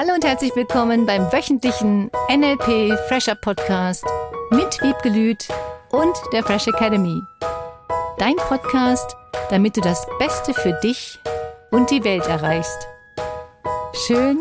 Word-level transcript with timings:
Hallo 0.00 0.14
und 0.14 0.24
herzlich 0.24 0.54
willkommen 0.54 1.06
beim 1.06 1.22
wöchentlichen 1.32 2.08
NLP 2.32 2.96
Fresher 3.08 3.34
Podcast 3.34 4.04
mit 4.52 4.80
Wiebke 4.80 5.08
Lüth 5.08 5.48
und 5.90 6.14
der 6.32 6.44
Fresh 6.44 6.68
Academy. 6.68 7.20
Dein 8.16 8.36
Podcast, 8.36 9.16
damit 9.50 9.76
du 9.76 9.80
das 9.80 10.06
Beste 10.20 10.54
für 10.54 10.78
dich 10.84 11.18
und 11.72 11.90
die 11.90 12.04
Welt 12.04 12.24
erreichst. 12.28 12.86
Schön, 14.06 14.40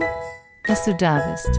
dass 0.68 0.86
du 0.86 0.93
da 0.93 1.28
bist. 1.32 1.50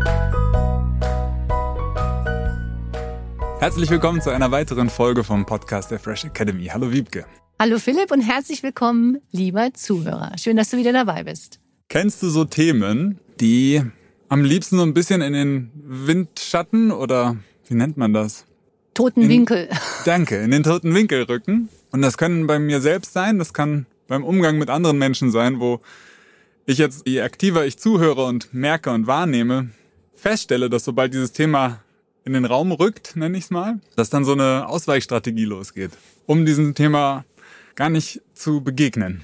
Herzlich 3.58 3.90
willkommen 3.90 4.20
zu 4.20 4.30
einer 4.30 4.52
weiteren 4.52 4.90
Folge 4.90 5.24
vom 5.24 5.44
Podcast 5.44 5.90
der 5.90 5.98
Fresh 5.98 6.24
Academy. 6.24 6.66
Hallo 6.66 6.92
Wiebke. 6.92 7.26
Hallo 7.58 7.80
Philipp 7.80 8.12
und 8.12 8.20
herzlich 8.20 8.62
willkommen, 8.62 9.18
lieber 9.32 9.74
Zuhörer. 9.74 10.38
Schön, 10.38 10.56
dass 10.56 10.70
du 10.70 10.76
wieder 10.76 10.92
dabei 10.92 11.24
bist. 11.24 11.58
Kennst 11.88 12.22
du 12.22 12.28
so 12.28 12.44
Themen, 12.44 13.18
die 13.40 13.82
am 14.28 14.44
liebsten 14.44 14.76
so 14.76 14.82
ein 14.82 14.94
bisschen 14.94 15.22
in 15.22 15.32
den 15.32 15.70
Windschatten 15.74 16.90
oder 16.90 17.36
wie 17.68 17.74
nennt 17.74 17.96
man 17.96 18.12
das? 18.12 18.44
Toten 18.94 19.22
in, 19.22 19.28
Winkel. 19.28 19.68
Danke, 20.04 20.38
in 20.38 20.50
den 20.50 20.62
toten 20.62 20.94
Winkel 20.94 21.22
rücken. 21.22 21.68
Und 21.90 22.02
das 22.02 22.18
können 22.18 22.46
bei 22.46 22.58
mir 22.58 22.80
selbst 22.80 23.12
sein, 23.12 23.38
das 23.38 23.52
kann 23.52 23.86
beim 24.08 24.24
Umgang 24.24 24.58
mit 24.58 24.70
anderen 24.70 24.98
Menschen 24.98 25.30
sein, 25.30 25.60
wo 25.60 25.80
ich 26.66 26.78
jetzt, 26.78 27.06
je 27.06 27.22
aktiver 27.22 27.64
ich 27.64 27.78
zuhöre 27.78 28.24
und 28.24 28.52
merke 28.52 28.90
und 28.90 29.06
wahrnehme, 29.06 29.70
feststelle, 30.14 30.68
dass 30.68 30.84
sobald 30.84 31.14
dieses 31.14 31.32
Thema 31.32 31.80
in 32.24 32.34
den 32.34 32.44
Raum 32.44 32.72
rückt, 32.72 33.16
nenne 33.16 33.38
ich 33.38 33.44
es 33.44 33.50
mal, 33.50 33.80
dass 33.96 34.10
dann 34.10 34.24
so 34.24 34.32
eine 34.32 34.68
Ausweichstrategie 34.68 35.46
losgeht, 35.46 35.92
um 36.26 36.44
diesem 36.44 36.74
Thema 36.74 37.24
gar 37.74 37.88
nicht 37.88 38.20
zu 38.34 38.60
begegnen. 38.60 39.22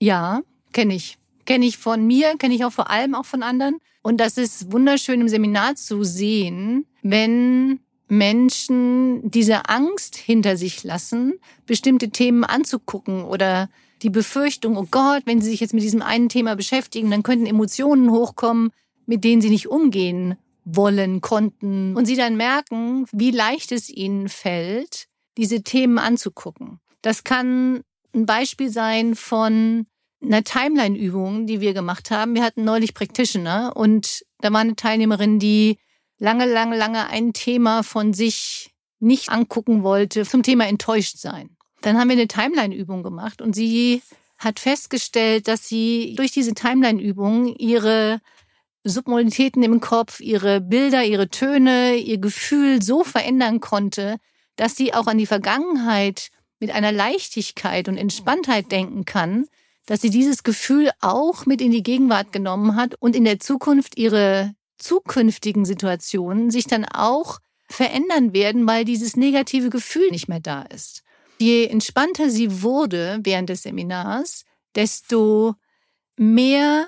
Ja, 0.00 0.40
kenne 0.72 0.94
ich. 0.94 1.18
Kenne 1.48 1.64
ich 1.64 1.78
von 1.78 2.06
mir, 2.06 2.36
kenne 2.36 2.54
ich 2.54 2.62
auch 2.66 2.72
vor 2.72 2.90
allem 2.90 3.14
auch 3.14 3.24
von 3.24 3.42
anderen. 3.42 3.78
Und 4.02 4.18
das 4.18 4.36
ist 4.36 4.70
wunderschön 4.70 5.22
im 5.22 5.30
Seminar 5.30 5.76
zu 5.76 6.04
sehen, 6.04 6.84
wenn 7.02 7.80
Menschen 8.06 9.30
diese 9.30 9.66
Angst 9.66 10.14
hinter 10.16 10.58
sich 10.58 10.84
lassen, 10.84 11.40
bestimmte 11.64 12.10
Themen 12.10 12.44
anzugucken 12.44 13.24
oder 13.24 13.70
die 14.02 14.10
Befürchtung, 14.10 14.76
oh 14.76 14.86
Gott, 14.90 15.22
wenn 15.24 15.40
sie 15.40 15.48
sich 15.48 15.60
jetzt 15.60 15.72
mit 15.72 15.82
diesem 15.82 16.02
einen 16.02 16.28
Thema 16.28 16.54
beschäftigen, 16.54 17.10
dann 17.10 17.22
könnten 17.22 17.46
Emotionen 17.46 18.10
hochkommen, 18.10 18.70
mit 19.06 19.24
denen 19.24 19.40
sie 19.40 19.48
nicht 19.48 19.68
umgehen 19.68 20.36
wollen, 20.66 21.22
konnten. 21.22 21.96
Und 21.96 22.04
sie 22.04 22.16
dann 22.16 22.36
merken, 22.36 23.06
wie 23.10 23.30
leicht 23.30 23.72
es 23.72 23.88
ihnen 23.88 24.28
fällt, 24.28 25.06
diese 25.38 25.62
Themen 25.62 25.96
anzugucken. 25.96 26.78
Das 27.00 27.24
kann 27.24 27.80
ein 28.14 28.26
Beispiel 28.26 28.68
sein 28.68 29.14
von 29.14 29.86
einer 30.22 30.42
Timeline-Übung, 30.44 31.46
die 31.46 31.60
wir 31.60 31.74
gemacht 31.74 32.10
haben. 32.10 32.34
Wir 32.34 32.42
hatten 32.42 32.64
neulich 32.64 32.94
Practitioner 32.94 33.72
und 33.76 34.24
da 34.40 34.52
war 34.52 34.60
eine 34.60 34.76
Teilnehmerin, 34.76 35.38
die 35.38 35.78
lange, 36.18 36.46
lange, 36.46 36.76
lange 36.76 37.08
ein 37.08 37.32
Thema 37.32 37.82
von 37.82 38.12
sich 38.12 38.70
nicht 39.00 39.30
angucken 39.30 39.82
wollte, 39.82 40.24
zum 40.24 40.42
Thema 40.42 40.66
enttäuscht 40.66 41.18
sein. 41.18 41.56
Dann 41.82 41.98
haben 41.98 42.08
wir 42.08 42.16
eine 42.16 42.26
Timeline-Übung 42.26 43.02
gemacht 43.02 43.40
und 43.40 43.54
sie 43.54 44.02
hat 44.38 44.58
festgestellt, 44.58 45.48
dass 45.48 45.68
sie 45.68 46.14
durch 46.16 46.32
diese 46.32 46.54
Timeline-Übung 46.54 47.54
ihre 47.56 48.20
Submodalitäten 48.84 49.62
im 49.62 49.80
Kopf, 49.80 50.20
ihre 50.20 50.60
Bilder, 50.60 51.04
ihre 51.04 51.28
Töne, 51.28 51.96
ihr 51.96 52.18
Gefühl 52.18 52.82
so 52.82 53.04
verändern 53.04 53.60
konnte, 53.60 54.16
dass 54.56 54.76
sie 54.76 54.94
auch 54.94 55.06
an 55.06 55.18
die 55.18 55.26
Vergangenheit 55.26 56.30
mit 56.60 56.70
einer 56.70 56.90
Leichtigkeit 56.90 57.88
und 57.88 57.96
Entspanntheit 57.96 58.72
denken 58.72 59.04
kann, 59.04 59.46
dass 59.88 60.02
sie 60.02 60.10
dieses 60.10 60.42
Gefühl 60.42 60.90
auch 61.00 61.46
mit 61.46 61.62
in 61.62 61.70
die 61.70 61.82
Gegenwart 61.82 62.30
genommen 62.30 62.76
hat 62.76 62.94
und 63.00 63.16
in 63.16 63.24
der 63.24 63.40
Zukunft 63.40 63.96
ihre 63.96 64.52
zukünftigen 64.76 65.64
Situationen 65.64 66.50
sich 66.50 66.66
dann 66.66 66.84
auch 66.84 67.38
verändern 67.70 68.34
werden, 68.34 68.66
weil 68.66 68.84
dieses 68.84 69.16
negative 69.16 69.70
Gefühl 69.70 70.10
nicht 70.10 70.28
mehr 70.28 70.40
da 70.40 70.60
ist. 70.60 71.04
Je 71.38 71.64
entspannter 71.64 72.28
sie 72.28 72.62
wurde 72.62 73.20
während 73.22 73.48
des 73.48 73.62
Seminars, 73.62 74.44
desto 74.74 75.54
mehr 76.18 76.86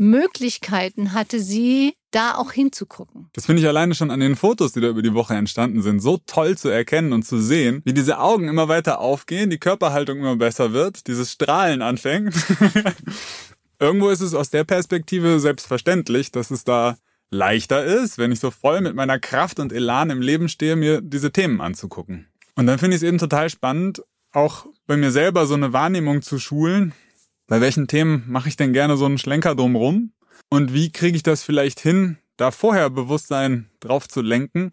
Möglichkeiten 0.00 1.12
hatte 1.12 1.40
sie, 1.40 1.94
da 2.10 2.34
auch 2.34 2.52
hinzugucken. 2.52 3.28
Das 3.34 3.46
finde 3.46 3.60
ich 3.60 3.68
alleine 3.68 3.94
schon 3.94 4.10
an 4.10 4.20
den 4.20 4.34
Fotos, 4.34 4.72
die 4.72 4.80
da 4.80 4.88
über 4.88 5.02
die 5.02 5.14
Woche 5.14 5.34
entstanden 5.34 5.82
sind, 5.82 6.00
so 6.00 6.18
toll 6.26 6.56
zu 6.56 6.68
erkennen 6.70 7.12
und 7.12 7.24
zu 7.24 7.38
sehen, 7.38 7.82
wie 7.84 7.92
diese 7.92 8.18
Augen 8.18 8.48
immer 8.48 8.66
weiter 8.66 8.98
aufgehen, 8.98 9.50
die 9.50 9.58
Körperhaltung 9.58 10.18
immer 10.18 10.36
besser 10.36 10.72
wird, 10.72 11.06
dieses 11.06 11.32
Strahlen 11.32 11.82
anfängt. 11.82 12.34
Irgendwo 13.78 14.08
ist 14.08 14.22
es 14.22 14.34
aus 14.34 14.50
der 14.50 14.64
Perspektive 14.64 15.38
selbstverständlich, 15.38 16.32
dass 16.32 16.50
es 16.50 16.64
da 16.64 16.96
leichter 17.30 17.84
ist, 17.84 18.18
wenn 18.18 18.32
ich 18.32 18.40
so 18.40 18.50
voll 18.50 18.80
mit 18.80 18.94
meiner 18.94 19.18
Kraft 19.18 19.60
und 19.60 19.72
Elan 19.72 20.10
im 20.10 20.22
Leben 20.22 20.48
stehe, 20.48 20.76
mir 20.76 21.00
diese 21.02 21.30
Themen 21.30 21.60
anzugucken. 21.60 22.26
Und 22.56 22.66
dann 22.66 22.78
finde 22.78 22.96
ich 22.96 23.02
es 23.02 23.08
eben 23.08 23.18
total 23.18 23.50
spannend, 23.50 24.02
auch 24.32 24.66
bei 24.86 24.96
mir 24.96 25.10
selber 25.10 25.46
so 25.46 25.54
eine 25.54 25.72
Wahrnehmung 25.72 26.22
zu 26.22 26.38
schulen, 26.38 26.92
bei 27.50 27.60
welchen 27.60 27.86
Themen 27.88 28.24
mache 28.28 28.48
ich 28.48 28.56
denn 28.56 28.72
gerne 28.72 28.96
so 28.96 29.04
einen 29.06 29.18
Schlenker 29.18 29.56
drumrum? 29.56 30.12
Und 30.50 30.72
wie 30.72 30.92
kriege 30.92 31.16
ich 31.16 31.24
das 31.24 31.42
vielleicht 31.42 31.80
hin, 31.80 32.18
da 32.36 32.52
vorher 32.52 32.90
Bewusstsein 32.90 33.68
drauf 33.80 34.06
zu 34.08 34.22
lenken, 34.22 34.70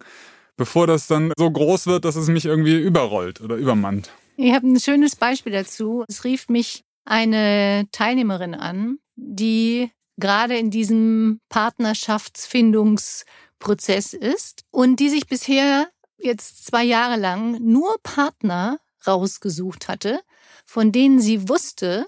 bevor 0.57 0.85
das 0.85 1.07
dann 1.07 1.33
so 1.37 1.49
groß 1.49 1.87
wird, 1.87 2.05
dass 2.05 2.15
es 2.15 2.27
mich 2.27 2.45
irgendwie 2.45 2.79
überrollt 2.79 3.41
oder 3.41 3.55
übermannt? 3.55 4.11
Ich 4.35 4.53
habe 4.53 4.67
ein 4.67 4.79
schönes 4.79 5.15
Beispiel 5.15 5.53
dazu. 5.53 6.05
Es 6.07 6.23
rief 6.23 6.49
mich 6.49 6.83
eine 7.03 7.87
Teilnehmerin 7.91 8.53
an, 8.53 8.99
die 9.15 9.89
gerade 10.17 10.55
in 10.55 10.69
diesem 10.69 11.39
Partnerschaftsfindungsprozess 11.49 14.13
ist 14.13 14.65
und 14.69 14.99
die 14.99 15.09
sich 15.09 15.25
bisher 15.25 15.89
jetzt 16.19 16.67
zwei 16.67 16.83
Jahre 16.83 17.19
lang 17.19 17.59
nur 17.59 17.95
Partner 18.03 18.77
rausgesucht 19.07 19.87
hatte, 19.87 20.19
von 20.63 20.91
denen 20.91 21.19
sie 21.19 21.49
wusste, 21.49 22.05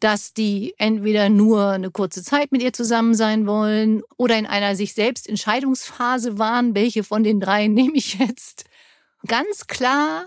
dass 0.00 0.34
die 0.34 0.74
entweder 0.76 1.28
nur 1.28 1.70
eine 1.70 1.90
kurze 1.90 2.22
Zeit 2.22 2.52
mit 2.52 2.62
ihr 2.62 2.72
zusammen 2.72 3.14
sein 3.14 3.46
wollen 3.46 4.02
oder 4.16 4.38
in 4.38 4.46
einer 4.46 4.76
sich 4.76 4.92
selbst 4.92 5.28
Entscheidungsphase 5.28 6.38
waren, 6.38 6.74
welche 6.74 7.02
von 7.02 7.22
den 7.22 7.40
dreien 7.40 7.74
nehme 7.74 7.96
ich 7.96 8.18
jetzt. 8.18 8.64
Ganz 9.26 9.66
klar, 9.66 10.26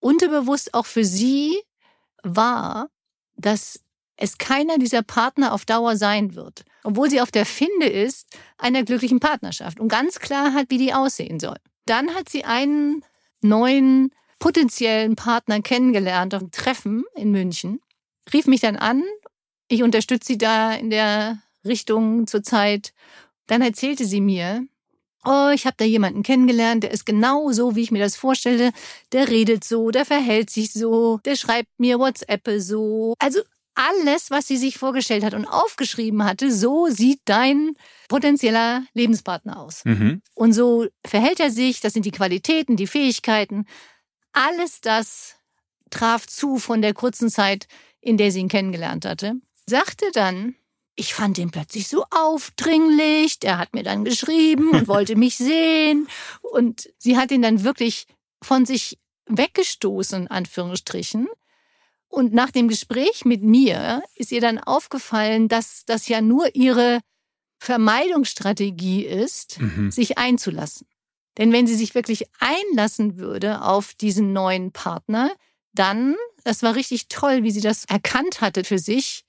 unterbewusst 0.00 0.74
auch 0.74 0.86
für 0.86 1.04
sie 1.04 1.58
war, 2.22 2.88
dass 3.36 3.80
es 4.16 4.38
keiner 4.38 4.78
dieser 4.78 5.02
Partner 5.02 5.52
auf 5.52 5.64
Dauer 5.64 5.96
sein 5.96 6.34
wird, 6.34 6.64
obwohl 6.84 7.10
sie 7.10 7.20
auf 7.20 7.30
der 7.30 7.44
Finde 7.44 7.86
ist 7.86 8.28
einer 8.56 8.82
glücklichen 8.82 9.20
Partnerschaft 9.20 9.78
und 9.80 9.88
ganz 9.88 10.18
klar 10.20 10.54
hat, 10.54 10.66
wie 10.70 10.78
die 10.78 10.94
aussehen 10.94 11.38
soll. 11.38 11.56
Dann 11.84 12.14
hat 12.14 12.28
sie 12.28 12.44
einen 12.44 13.04
neuen 13.42 14.10
potenziellen 14.38 15.16
Partner 15.16 15.60
kennengelernt 15.60 16.34
auf 16.34 16.42
einem 16.42 16.50
Treffen 16.50 17.04
in 17.14 17.30
München 17.30 17.80
rief 18.32 18.46
mich 18.46 18.60
dann 18.60 18.76
an. 18.76 19.02
Ich 19.68 19.82
unterstütze 19.82 20.26
sie 20.26 20.38
da 20.38 20.74
in 20.74 20.90
der 20.90 21.38
Richtung 21.64 22.26
zurzeit. 22.26 22.92
Dann 23.46 23.62
erzählte 23.62 24.04
sie 24.04 24.20
mir, 24.20 24.66
oh, 25.24 25.50
ich 25.52 25.66
habe 25.66 25.76
da 25.78 25.84
jemanden 25.84 26.22
kennengelernt, 26.22 26.84
der 26.84 26.92
ist 26.92 27.04
genau 27.04 27.50
so, 27.52 27.76
wie 27.76 27.82
ich 27.82 27.90
mir 27.90 28.02
das 28.02 28.16
vorstelle. 28.16 28.72
Der 29.12 29.28
redet 29.28 29.64
so, 29.64 29.90
der 29.90 30.04
verhält 30.04 30.50
sich 30.50 30.72
so, 30.72 31.18
der 31.24 31.36
schreibt 31.36 31.70
mir 31.78 31.98
WhatsApp 31.98 32.48
so. 32.58 33.14
Also 33.18 33.40
alles, 33.74 34.30
was 34.30 34.46
sie 34.46 34.56
sich 34.56 34.78
vorgestellt 34.78 35.22
hat 35.22 35.34
und 35.34 35.46
aufgeschrieben 35.46 36.24
hatte, 36.24 36.50
so 36.50 36.88
sieht 36.88 37.20
dein 37.26 37.76
potenzieller 38.08 38.84
Lebenspartner 38.94 39.60
aus. 39.60 39.84
Mhm. 39.84 40.22
Und 40.34 40.52
so 40.54 40.86
verhält 41.04 41.40
er 41.40 41.50
sich, 41.50 41.80
das 41.80 41.92
sind 41.92 42.06
die 42.06 42.10
Qualitäten, 42.10 42.76
die 42.76 42.86
Fähigkeiten. 42.86 43.66
Alles 44.32 44.80
das 44.80 45.36
traf 45.90 46.26
zu 46.26 46.58
von 46.58 46.80
der 46.80 46.94
kurzen 46.94 47.30
Zeit, 47.30 47.68
in 48.06 48.16
der 48.16 48.30
sie 48.30 48.38
ihn 48.38 48.48
kennengelernt 48.48 49.04
hatte, 49.04 49.34
sagte 49.66 50.06
dann, 50.12 50.54
ich 50.94 51.12
fand 51.12 51.38
ihn 51.38 51.50
plötzlich 51.50 51.88
so 51.88 52.04
aufdringlich, 52.10 53.40
der 53.40 53.58
hat 53.58 53.74
mir 53.74 53.82
dann 53.82 54.04
geschrieben 54.04 54.70
und 54.70 54.86
wollte 54.88 55.16
mich 55.16 55.36
sehen 55.36 56.06
und 56.40 56.88
sie 56.98 57.16
hat 57.16 57.32
ihn 57.32 57.42
dann 57.42 57.64
wirklich 57.64 58.06
von 58.42 58.64
sich 58.64 58.98
weggestoßen, 59.26 60.28
Anführungsstrichen. 60.28 61.26
Und 62.06 62.32
nach 62.32 62.52
dem 62.52 62.68
Gespräch 62.68 63.24
mit 63.24 63.42
mir 63.42 64.02
ist 64.14 64.30
ihr 64.30 64.40
dann 64.40 64.60
aufgefallen, 64.60 65.48
dass 65.48 65.84
das 65.84 66.06
ja 66.06 66.20
nur 66.20 66.54
ihre 66.54 67.00
Vermeidungsstrategie 67.58 69.04
ist, 69.04 69.60
mhm. 69.60 69.90
sich 69.90 70.16
einzulassen. 70.16 70.86
Denn 71.38 71.52
wenn 71.52 71.66
sie 71.66 71.74
sich 71.74 71.96
wirklich 71.96 72.26
einlassen 72.38 73.16
würde 73.16 73.62
auf 73.62 73.94
diesen 73.94 74.32
neuen 74.32 74.70
Partner, 74.70 75.32
dann, 75.72 76.14
das 76.46 76.62
war 76.62 76.76
richtig 76.76 77.08
toll, 77.08 77.42
wie 77.42 77.50
sie 77.50 77.60
das 77.60 77.84
erkannt 77.86 78.40
hatte 78.40 78.62
für 78.62 78.78
sich, 78.78 79.24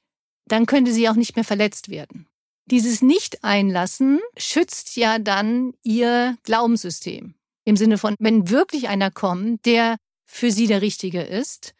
dann 0.45 0.67
könnte 0.67 0.93
sie 0.93 1.09
auch 1.09 1.15
nicht 1.15 1.35
mehr 1.35 1.43
verletzt 1.43 1.89
werden. 1.89 2.27
Dieses 2.65 3.01
Nicht-Einlassen 3.01 4.19
schützt 4.37 4.95
ja 4.97 5.17
dann 5.17 5.73
ihr 5.81 6.37
Glaubenssystem. 6.43 7.33
Im 7.65 7.75
Sinne 7.75 7.97
von, 7.97 8.15
wenn 8.19 8.49
wirklich 8.49 8.87
einer 8.87 9.09
kommt, 9.09 9.65
der 9.65 9.97
für 10.25 10.51
sie 10.51 10.67
der 10.67 10.81
Richtige 10.81 11.21
ist, 11.21 11.73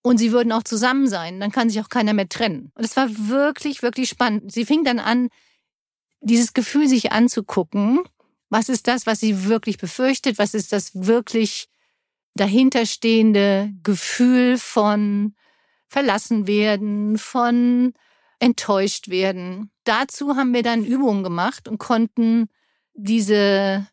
und 0.00 0.16
sie 0.16 0.32
würden 0.32 0.52
auch 0.52 0.62
zusammen 0.62 1.06
sein, 1.06 1.38
dann 1.38 1.52
kann 1.52 1.68
sich 1.68 1.80
auch 1.80 1.90
keiner 1.90 2.14
mehr 2.14 2.28
trennen. 2.28 2.72
Und 2.74 2.84
es 2.84 2.96
war 2.96 3.08
wirklich, 3.10 3.82
wirklich 3.82 4.08
spannend. 4.08 4.52
Sie 4.52 4.64
fing 4.64 4.84
dann 4.84 5.00
an, 5.00 5.28
dieses 6.20 6.54
Gefühl 6.54 6.88
sich 6.88 7.12
anzugucken, 7.12 8.00
was 8.48 8.70
ist 8.70 8.86
das, 8.86 9.06
was 9.06 9.20
sie 9.20 9.44
wirklich 9.44 9.76
befürchtet, 9.76 10.38
was 10.38 10.54
ist 10.54 10.72
das 10.72 10.92
wirklich 10.94 11.68
dahinterstehende 12.40 13.72
Gefühl 13.82 14.58
von 14.58 15.34
verlassen 15.88 16.46
werden, 16.46 17.18
von 17.18 17.94
enttäuscht 18.38 19.08
werden. 19.08 19.70
Dazu 19.84 20.36
haben 20.36 20.54
wir 20.54 20.62
dann 20.62 20.84
Übungen 20.84 21.22
gemacht 21.22 21.66
und 21.66 21.78
konnten 21.78 22.48
diese 22.94 23.86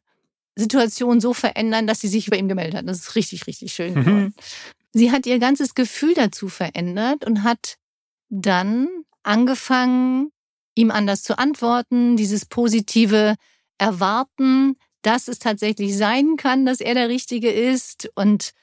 Situation 0.55 1.19
so 1.19 1.33
verändern, 1.33 1.87
dass 1.87 1.99
sie 1.99 2.07
sich 2.07 2.29
bei 2.29 2.37
ihm 2.37 2.47
gemeldet 2.47 2.75
hat. 2.75 2.87
Das 2.87 2.99
ist 2.99 3.15
richtig, 3.15 3.47
richtig 3.47 3.73
schön 3.73 3.93
mhm. 3.93 4.33
Sie 4.93 5.11
hat 5.11 5.25
ihr 5.25 5.39
ganzes 5.39 5.75
Gefühl 5.75 6.13
dazu 6.13 6.47
verändert 6.47 7.25
und 7.25 7.43
hat 7.43 7.75
dann 8.29 8.87
angefangen, 9.23 10.31
ihm 10.73 10.89
anders 10.89 11.23
zu 11.23 11.37
antworten, 11.37 12.15
dieses 12.15 12.45
positive 12.45 13.35
Erwarten, 13.77 14.77
dass 15.05 15.27
es 15.27 15.37
tatsächlich 15.37 15.95
sein 15.95 16.35
kann, 16.35 16.65
dass 16.65 16.81
er 16.81 16.95
der 16.95 17.09
Richtige 17.09 17.51
ist. 17.51 18.09
Und 18.15 18.53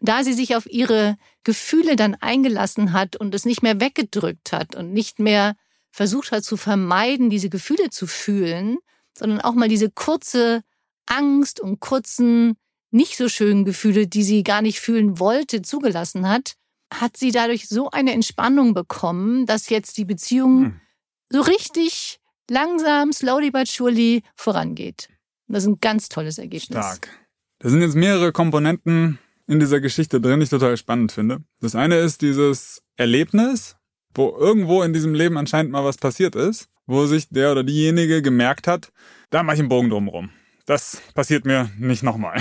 da 0.00 0.22
sie 0.22 0.34
sich 0.34 0.54
auf 0.54 0.66
ihre 0.66 1.16
Gefühle 1.44 1.96
dann 1.96 2.14
eingelassen 2.14 2.92
hat 2.92 3.16
und 3.16 3.34
es 3.34 3.46
nicht 3.46 3.62
mehr 3.62 3.80
weggedrückt 3.80 4.52
hat 4.52 4.74
und 4.74 4.92
nicht 4.92 5.18
mehr 5.18 5.56
versucht 5.90 6.32
hat 6.32 6.44
zu 6.44 6.56
vermeiden, 6.56 7.30
diese 7.30 7.48
Gefühle 7.48 7.90
zu 7.90 8.06
fühlen, 8.06 8.78
sondern 9.16 9.40
auch 9.40 9.54
mal 9.54 9.68
diese 9.68 9.90
kurze 9.90 10.62
Angst 11.06 11.60
und 11.60 11.80
kurzen, 11.80 12.56
nicht 12.90 13.16
so 13.16 13.28
schönen 13.28 13.64
Gefühle, 13.64 14.06
die 14.06 14.22
sie 14.22 14.42
gar 14.42 14.60
nicht 14.60 14.80
fühlen 14.80 15.18
wollte, 15.18 15.62
zugelassen 15.62 16.28
hat, 16.28 16.54
hat 16.92 17.16
sie 17.16 17.30
dadurch 17.30 17.68
so 17.68 17.90
eine 17.90 18.12
Entspannung 18.12 18.74
bekommen, 18.74 19.46
dass 19.46 19.70
jetzt 19.70 19.96
die 19.96 20.04
Beziehung 20.04 20.64
hm. 20.64 20.80
so 21.30 21.40
richtig 21.40 22.20
langsam, 22.50 23.12
slowly 23.12 23.50
but 23.50 23.68
surely 23.68 24.22
vorangeht. 24.34 25.08
Das 25.48 25.64
ist 25.64 25.68
ein 25.68 25.80
ganz 25.80 26.08
tolles 26.08 26.38
Ergebnis. 26.38 26.78
Stark. 26.78 27.08
Da 27.58 27.68
sind 27.68 27.80
jetzt 27.80 27.94
mehrere 27.94 28.32
Komponenten 28.32 29.18
in 29.46 29.60
dieser 29.60 29.80
Geschichte 29.80 30.20
drin, 30.20 30.40
die 30.40 30.44
ich 30.44 30.50
total 30.50 30.76
spannend 30.76 31.12
finde. 31.12 31.42
Das 31.60 31.74
eine 31.74 31.96
ist 31.96 32.22
dieses 32.22 32.82
Erlebnis, 32.96 33.76
wo 34.14 34.34
irgendwo 34.36 34.82
in 34.82 34.92
diesem 34.92 35.14
Leben 35.14 35.36
anscheinend 35.36 35.72
mal 35.72 35.84
was 35.84 35.98
passiert 35.98 36.34
ist, 36.34 36.68
wo 36.86 37.06
sich 37.06 37.28
der 37.28 37.52
oder 37.52 37.64
diejenige 37.64 38.22
gemerkt 38.22 38.66
hat, 38.66 38.92
da 39.30 39.42
mache 39.42 39.54
ich 39.54 39.60
einen 39.60 39.68
Bogen 39.68 39.90
drumherum. 39.90 40.30
Das 40.66 41.02
passiert 41.14 41.44
mir 41.44 41.70
nicht 41.78 42.02
nochmal. 42.02 42.40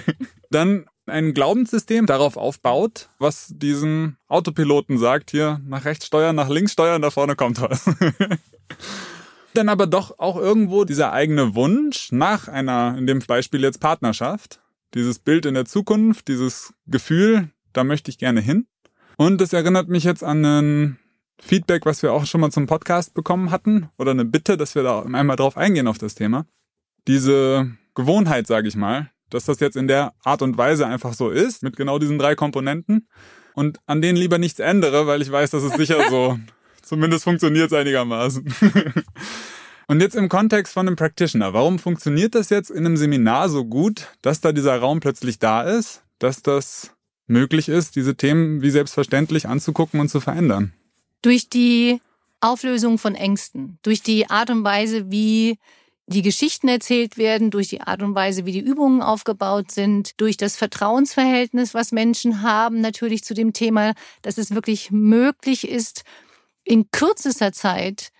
Dann 0.50 0.86
ein 1.06 1.34
Glaubenssystem 1.34 2.06
darauf 2.06 2.36
aufbaut, 2.36 3.08
was 3.18 3.48
diesen 3.50 4.16
Autopiloten 4.28 4.98
sagt, 4.98 5.30
hier 5.30 5.60
nach 5.66 5.84
rechts 5.84 6.06
steuern, 6.06 6.36
nach 6.36 6.48
links 6.48 6.72
steuern, 6.72 7.02
da 7.02 7.10
vorne 7.10 7.36
kommt 7.36 7.60
was. 7.60 7.84
Dann 9.58 9.68
aber 9.68 9.88
doch 9.88 10.20
auch 10.20 10.36
irgendwo 10.36 10.84
dieser 10.84 11.12
eigene 11.12 11.56
Wunsch 11.56 12.12
nach 12.12 12.46
einer, 12.46 12.94
in 12.96 13.08
dem 13.08 13.18
Beispiel 13.18 13.60
jetzt 13.60 13.80
Partnerschaft, 13.80 14.60
dieses 14.94 15.18
Bild 15.18 15.46
in 15.46 15.54
der 15.54 15.64
Zukunft, 15.64 16.28
dieses 16.28 16.72
Gefühl, 16.86 17.50
da 17.72 17.82
möchte 17.82 18.08
ich 18.08 18.18
gerne 18.18 18.40
hin. 18.40 18.68
Und 19.16 19.40
das 19.40 19.52
erinnert 19.52 19.88
mich 19.88 20.04
jetzt 20.04 20.22
an 20.22 20.44
ein 20.44 20.98
Feedback, 21.40 21.86
was 21.86 22.04
wir 22.04 22.12
auch 22.12 22.24
schon 22.24 22.40
mal 22.40 22.52
zum 22.52 22.68
Podcast 22.68 23.14
bekommen 23.14 23.50
hatten, 23.50 23.88
oder 23.98 24.12
eine 24.12 24.24
Bitte, 24.24 24.56
dass 24.56 24.76
wir 24.76 24.84
da 24.84 25.02
einmal 25.02 25.34
drauf 25.34 25.56
eingehen 25.56 25.88
auf 25.88 25.98
das 25.98 26.14
Thema. 26.14 26.46
Diese 27.08 27.68
Gewohnheit, 27.96 28.46
sage 28.46 28.68
ich 28.68 28.76
mal, 28.76 29.10
dass 29.28 29.46
das 29.46 29.58
jetzt 29.58 29.76
in 29.76 29.88
der 29.88 30.14
Art 30.22 30.40
und 30.42 30.56
Weise 30.56 30.86
einfach 30.86 31.14
so 31.14 31.30
ist, 31.30 31.64
mit 31.64 31.76
genau 31.76 31.98
diesen 31.98 32.20
drei 32.20 32.36
Komponenten 32.36 33.08
und 33.54 33.80
an 33.86 34.02
denen 34.02 34.18
lieber 34.18 34.38
nichts 34.38 34.60
ändere, 34.60 35.08
weil 35.08 35.20
ich 35.20 35.32
weiß, 35.32 35.50
dass 35.50 35.64
es 35.64 35.72
sicher 35.72 35.98
so 36.10 36.38
zumindest 36.88 37.24
funktioniert 37.24 37.70
es 37.70 37.78
einigermaßen. 37.78 38.52
Und 39.86 40.02
jetzt 40.02 40.16
im 40.16 40.28
Kontext 40.28 40.74
von 40.74 40.86
einem 40.86 40.96
Practitioner, 40.96 41.54
warum 41.54 41.78
funktioniert 41.78 42.34
das 42.34 42.50
jetzt 42.50 42.70
in 42.70 42.84
einem 42.84 42.96
Seminar 42.98 43.48
so 43.48 43.64
gut, 43.64 44.08
dass 44.20 44.40
da 44.40 44.52
dieser 44.52 44.78
Raum 44.78 45.00
plötzlich 45.00 45.38
da 45.38 45.62
ist, 45.62 46.02
dass 46.18 46.42
das 46.42 46.92
möglich 47.26 47.68
ist, 47.68 47.96
diese 47.96 48.14
Themen 48.14 48.60
wie 48.60 48.70
selbstverständlich 48.70 49.48
anzugucken 49.48 50.00
und 50.00 50.08
zu 50.08 50.20
verändern? 50.20 50.74
Durch 51.22 51.48
die 51.48 52.00
Auflösung 52.40 52.98
von 52.98 53.14
Ängsten, 53.14 53.78
durch 53.82 54.02
die 54.02 54.28
Art 54.28 54.50
und 54.50 54.62
Weise, 54.62 55.10
wie 55.10 55.58
die 56.06 56.22
Geschichten 56.22 56.68
erzählt 56.68 57.18
werden, 57.18 57.50
durch 57.50 57.68
die 57.68 57.80
Art 57.82 58.02
und 58.02 58.14
Weise, 58.14 58.46
wie 58.46 58.52
die 58.52 58.60
Übungen 58.60 59.02
aufgebaut 59.02 59.70
sind, 59.70 60.20
durch 60.20 60.36
das 60.36 60.56
Vertrauensverhältnis, 60.56 61.74
was 61.74 61.92
Menschen 61.92 62.42
haben, 62.42 62.80
natürlich 62.80 63.24
zu 63.24 63.34
dem 63.34 63.52
Thema, 63.52 63.94
dass 64.22 64.38
es 64.38 64.54
wirklich 64.54 64.90
möglich 64.90 65.68
ist, 65.68 66.04
in 66.68 66.90
kürzester 66.90 67.52
Zeit 67.52 68.10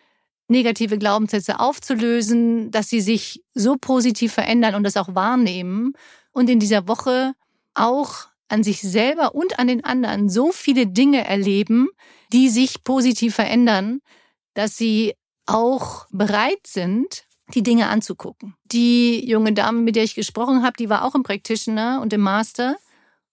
negative 0.49 0.99
Glaubenssätze 0.99 1.61
aufzulösen, 1.61 2.71
dass 2.71 2.89
sie 2.89 3.03
sich 3.03 3.45
so 3.55 3.77
positiv 3.77 4.33
verändern 4.33 4.75
und 4.75 4.85
das 4.85 4.97
auch 4.97 5.15
wahrnehmen 5.15 5.93
und 6.33 6.49
in 6.49 6.59
dieser 6.59 6.89
Woche 6.89 7.35
auch 7.75 8.29
an 8.49 8.65
sich 8.65 8.81
selber 8.81 9.35
und 9.35 9.59
an 9.59 9.69
den 9.69 9.85
anderen 9.85 10.31
so 10.31 10.53
viele 10.53 10.87
Dinge 10.87 11.27
erleben, 11.27 11.89
die 12.33 12.49
sich 12.49 12.83
positiv 12.83 13.35
verändern, 13.35 14.01
dass 14.55 14.79
sie 14.79 15.15
auch 15.45 16.07
bereit 16.11 16.67
sind, 16.67 17.25
die 17.55 17.63
Dinge 17.63 17.89
anzugucken. 17.89 18.55
Die 18.65 19.29
junge 19.29 19.53
Dame, 19.53 19.81
mit 19.81 19.97
der 19.97 20.05
ich 20.05 20.15
gesprochen 20.15 20.63
habe, 20.63 20.77
die 20.79 20.89
war 20.89 21.05
auch 21.05 21.15
im 21.15 21.23
Practitioner 21.23 22.01
und 22.01 22.13
im 22.15 22.23
Master. 22.23 22.77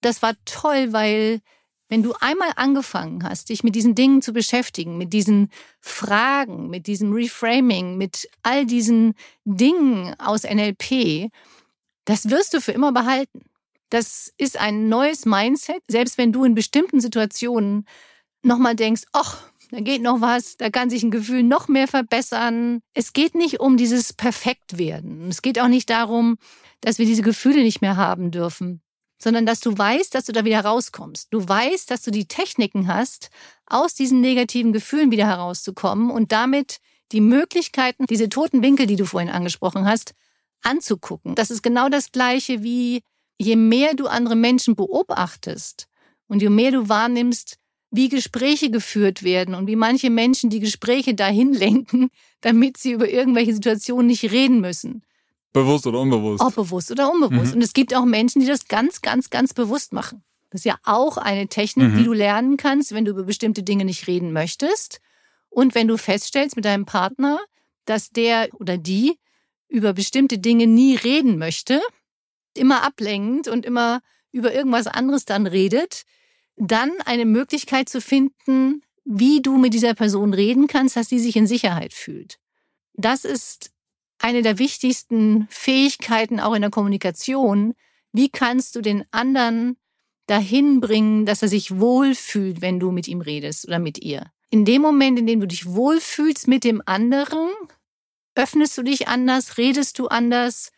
Das 0.02 0.22
war 0.22 0.34
toll, 0.44 0.92
weil 0.92 1.40
wenn 1.96 2.04
du 2.04 2.14
einmal 2.20 2.52
angefangen 2.58 3.24
hast, 3.24 3.48
dich 3.48 3.64
mit 3.64 3.74
diesen 3.74 3.96
Dingen 3.96 4.22
zu 4.22 4.34
beschäftigen, 4.34 4.98
mit 4.98 5.14
diesen 5.14 5.50
Fragen, 5.80 6.70
mit 6.70 6.88
diesem 6.88 7.14
Reframing, 7.14 7.96
mit 7.96 8.28
all 8.44 8.66
diesen 8.66 9.14
Dingen 9.46 10.14
aus 10.20 10.44
NLP, 10.44 11.32
das 12.04 12.30
wirst 12.30 12.54
du 12.54 12.60
für 12.60 12.74
immer 12.74 12.92
behalten. 12.92 13.46
Das 13.88 14.34
ist 14.38 14.60
ein 14.60 14.90
neues 14.90 15.26
Mindset, 15.26 15.84
selbst 15.88 16.18
wenn 16.18 16.34
du 16.34 16.44
in 16.44 16.54
bestimmten 16.54 17.00
Situationen 17.00 17.88
nochmal 18.44 18.76
denkst, 18.76 19.04
ach, 19.14 19.50
da 19.72 19.80
geht 19.80 20.02
noch 20.02 20.20
was, 20.20 20.58
da 20.58 20.70
kann 20.70 20.90
sich 20.90 21.02
ein 21.02 21.12
Gefühl 21.12 21.44
noch 21.44 21.70
mehr 21.70 21.88
verbessern. 21.88 22.82
Es 22.94 23.14
geht 23.14 23.36
nicht 23.36 23.62
um 23.62 23.78
dieses 23.78 24.12
Perfektwerden. 24.12 25.30
Es 25.30 25.42
geht 25.42 25.62
auch 25.62 25.70
nicht 25.70 25.90
darum, 25.90 26.36
dass 26.82 27.00
wir 27.00 27.06
diese 27.06 27.22
Gefühle 27.22 27.64
nicht 27.64 27.80
mehr 27.80 27.96
haben 27.96 28.32
dürfen 28.32 28.82
sondern 29.26 29.48
dass 29.48 29.60
du 29.60 29.76
weißt, 29.76 30.14
dass 30.14 30.26
du 30.26 30.34
da 30.34 30.46
wieder 30.46 30.60
rauskommst. 30.60 31.34
Du 31.34 31.50
weißt, 31.50 31.90
dass 31.90 32.04
du 32.04 32.12
die 32.12 32.28
Techniken 32.28 32.88
hast, 32.88 33.32
aus 33.66 33.96
diesen 33.96 34.22
negativen 34.22 34.72
Gefühlen 34.72 35.10
wieder 35.10 35.26
herauszukommen 35.26 36.12
und 36.12 36.32
damit 36.32 36.78
die 37.12 37.22
Möglichkeiten, 37.22 38.06
diese 38.06 38.30
toten 38.30 38.62
Winkel, 38.62 38.86
die 38.86 38.98
du 38.98 39.06
vorhin 39.06 39.32
angesprochen 39.32 39.88
hast, 39.88 40.14
anzugucken. 40.62 41.34
Das 41.34 41.50
ist 41.50 41.64
genau 41.64 41.90
das 41.90 42.12
Gleiche 42.12 42.62
wie, 42.62 43.02
je 43.40 43.56
mehr 43.56 43.96
du 43.96 44.06
andere 44.06 44.36
Menschen 44.36 44.76
beobachtest 44.76 45.88
und 46.28 46.44
je 46.44 46.50
mehr 46.50 46.70
du 46.70 46.88
wahrnimmst, 46.88 47.58
wie 47.90 48.10
Gespräche 48.10 48.70
geführt 48.70 49.24
werden 49.24 49.56
und 49.56 49.66
wie 49.66 49.76
manche 49.76 50.12
Menschen 50.12 50.52
die 50.52 50.60
Gespräche 50.60 51.16
dahin 51.16 51.52
lenken, 51.52 52.12
damit 52.42 52.78
sie 52.78 52.92
über 52.92 53.10
irgendwelche 53.10 53.56
Situationen 53.56 54.06
nicht 54.06 54.32
reden 54.32 54.62
müssen. 54.62 55.02
Bewusst 55.56 55.88
oder 55.88 56.00
unbewusst? 56.02 56.44
Auch 56.44 56.52
bewusst 56.52 56.92
oder 56.92 57.10
unbewusst. 57.10 57.52
Mhm. 57.52 57.54
Und 57.54 57.62
es 57.62 57.72
gibt 57.72 57.96
auch 57.96 58.04
Menschen, 58.04 58.42
die 58.42 58.46
das 58.46 58.68
ganz, 58.68 59.02
ganz, 59.02 59.30
ganz 59.30 59.54
bewusst 59.54 59.94
machen. 59.94 60.22
Das 60.50 60.62
ist 60.62 60.66
ja 60.66 60.78
auch 60.84 61.16
eine 61.16 61.48
Technik, 61.48 61.92
mhm. 61.92 61.98
die 61.98 62.04
du 62.04 62.12
lernen 62.12 62.58
kannst, 62.58 62.94
wenn 62.94 63.06
du 63.06 63.12
über 63.12 63.24
bestimmte 63.24 63.64
Dinge 63.64 63.86
nicht 63.86 64.06
reden 64.08 64.34
möchtest. 64.34 65.00
Und 65.50 65.74
wenn 65.74 65.88
du 65.88 65.98
feststellst 65.98 66.58
mit 66.58 66.66
deinem 66.66 66.86
Partner, 66.86 67.40
dass 67.86 68.10
der 68.10 68.50
oder 68.60 68.78
die 68.78 69.18
über 69.70 69.94
bestimmte 69.94 70.40
Dinge 70.40 70.68
nie 70.68 70.96
reden 70.96 71.38
möchte, 71.38 71.82
immer 72.54 72.84
ablenkend 72.84 73.48
und 73.48 73.66
immer 73.66 74.02
über 74.34 74.54
irgendwas 74.54 74.88
anderes 74.88 75.24
dann 75.24 75.48
redet, 75.48 76.04
dann 76.58 76.92
eine 77.06 77.26
Möglichkeit 77.26 77.88
zu 77.88 78.02
finden, 78.02 78.84
wie 79.06 79.42
du 79.42 79.58
mit 79.58 79.74
dieser 79.74 79.94
Person 79.94 80.34
reden 80.34 80.68
kannst, 80.68 80.98
dass 80.98 81.08
sie 81.08 81.20
sich 81.20 81.38
in 81.38 81.48
Sicherheit 81.48 81.94
fühlt. 81.94 82.40
Das 82.94 83.24
ist 83.24 83.72
eine 84.26 84.42
der 84.42 84.58
wichtigsten 84.58 85.48
Fähigkeiten 85.52 86.40
auch 86.40 86.56
in 86.56 86.62
der 86.62 86.72
Kommunikation. 86.72 87.76
Wie 88.12 88.30
kannst 88.30 88.76
du 88.76 88.82
den 88.82 89.06
anderen 89.12 89.78
dahin 90.26 90.82
bringen, 90.82 91.28
dass 91.28 91.44
er 91.44 91.48
sich 91.48 91.80
wohlfühlt, 91.80 92.60
wenn 92.60 92.80
du 92.80 92.90
mit 92.90 93.08
ihm 93.08 93.22
redest 93.22 93.68
oder 93.68 93.78
mit 93.78 94.00
ihr? 94.00 94.32
In 94.50 94.66
dem 94.66 94.82
Moment, 94.82 95.20
in 95.20 95.28
dem 95.28 95.42
du 95.42 95.46
dich 95.46 95.68
wohlfühlst 95.68 96.48
mit 96.48 96.64
dem 96.64 96.82
anderen, 96.88 97.52
öffnest 98.34 98.76
du 98.80 98.82
dich 98.82 99.08
anders, 99.08 99.60
redest 99.60 100.00
du 100.00 100.08
anders, 100.08 100.72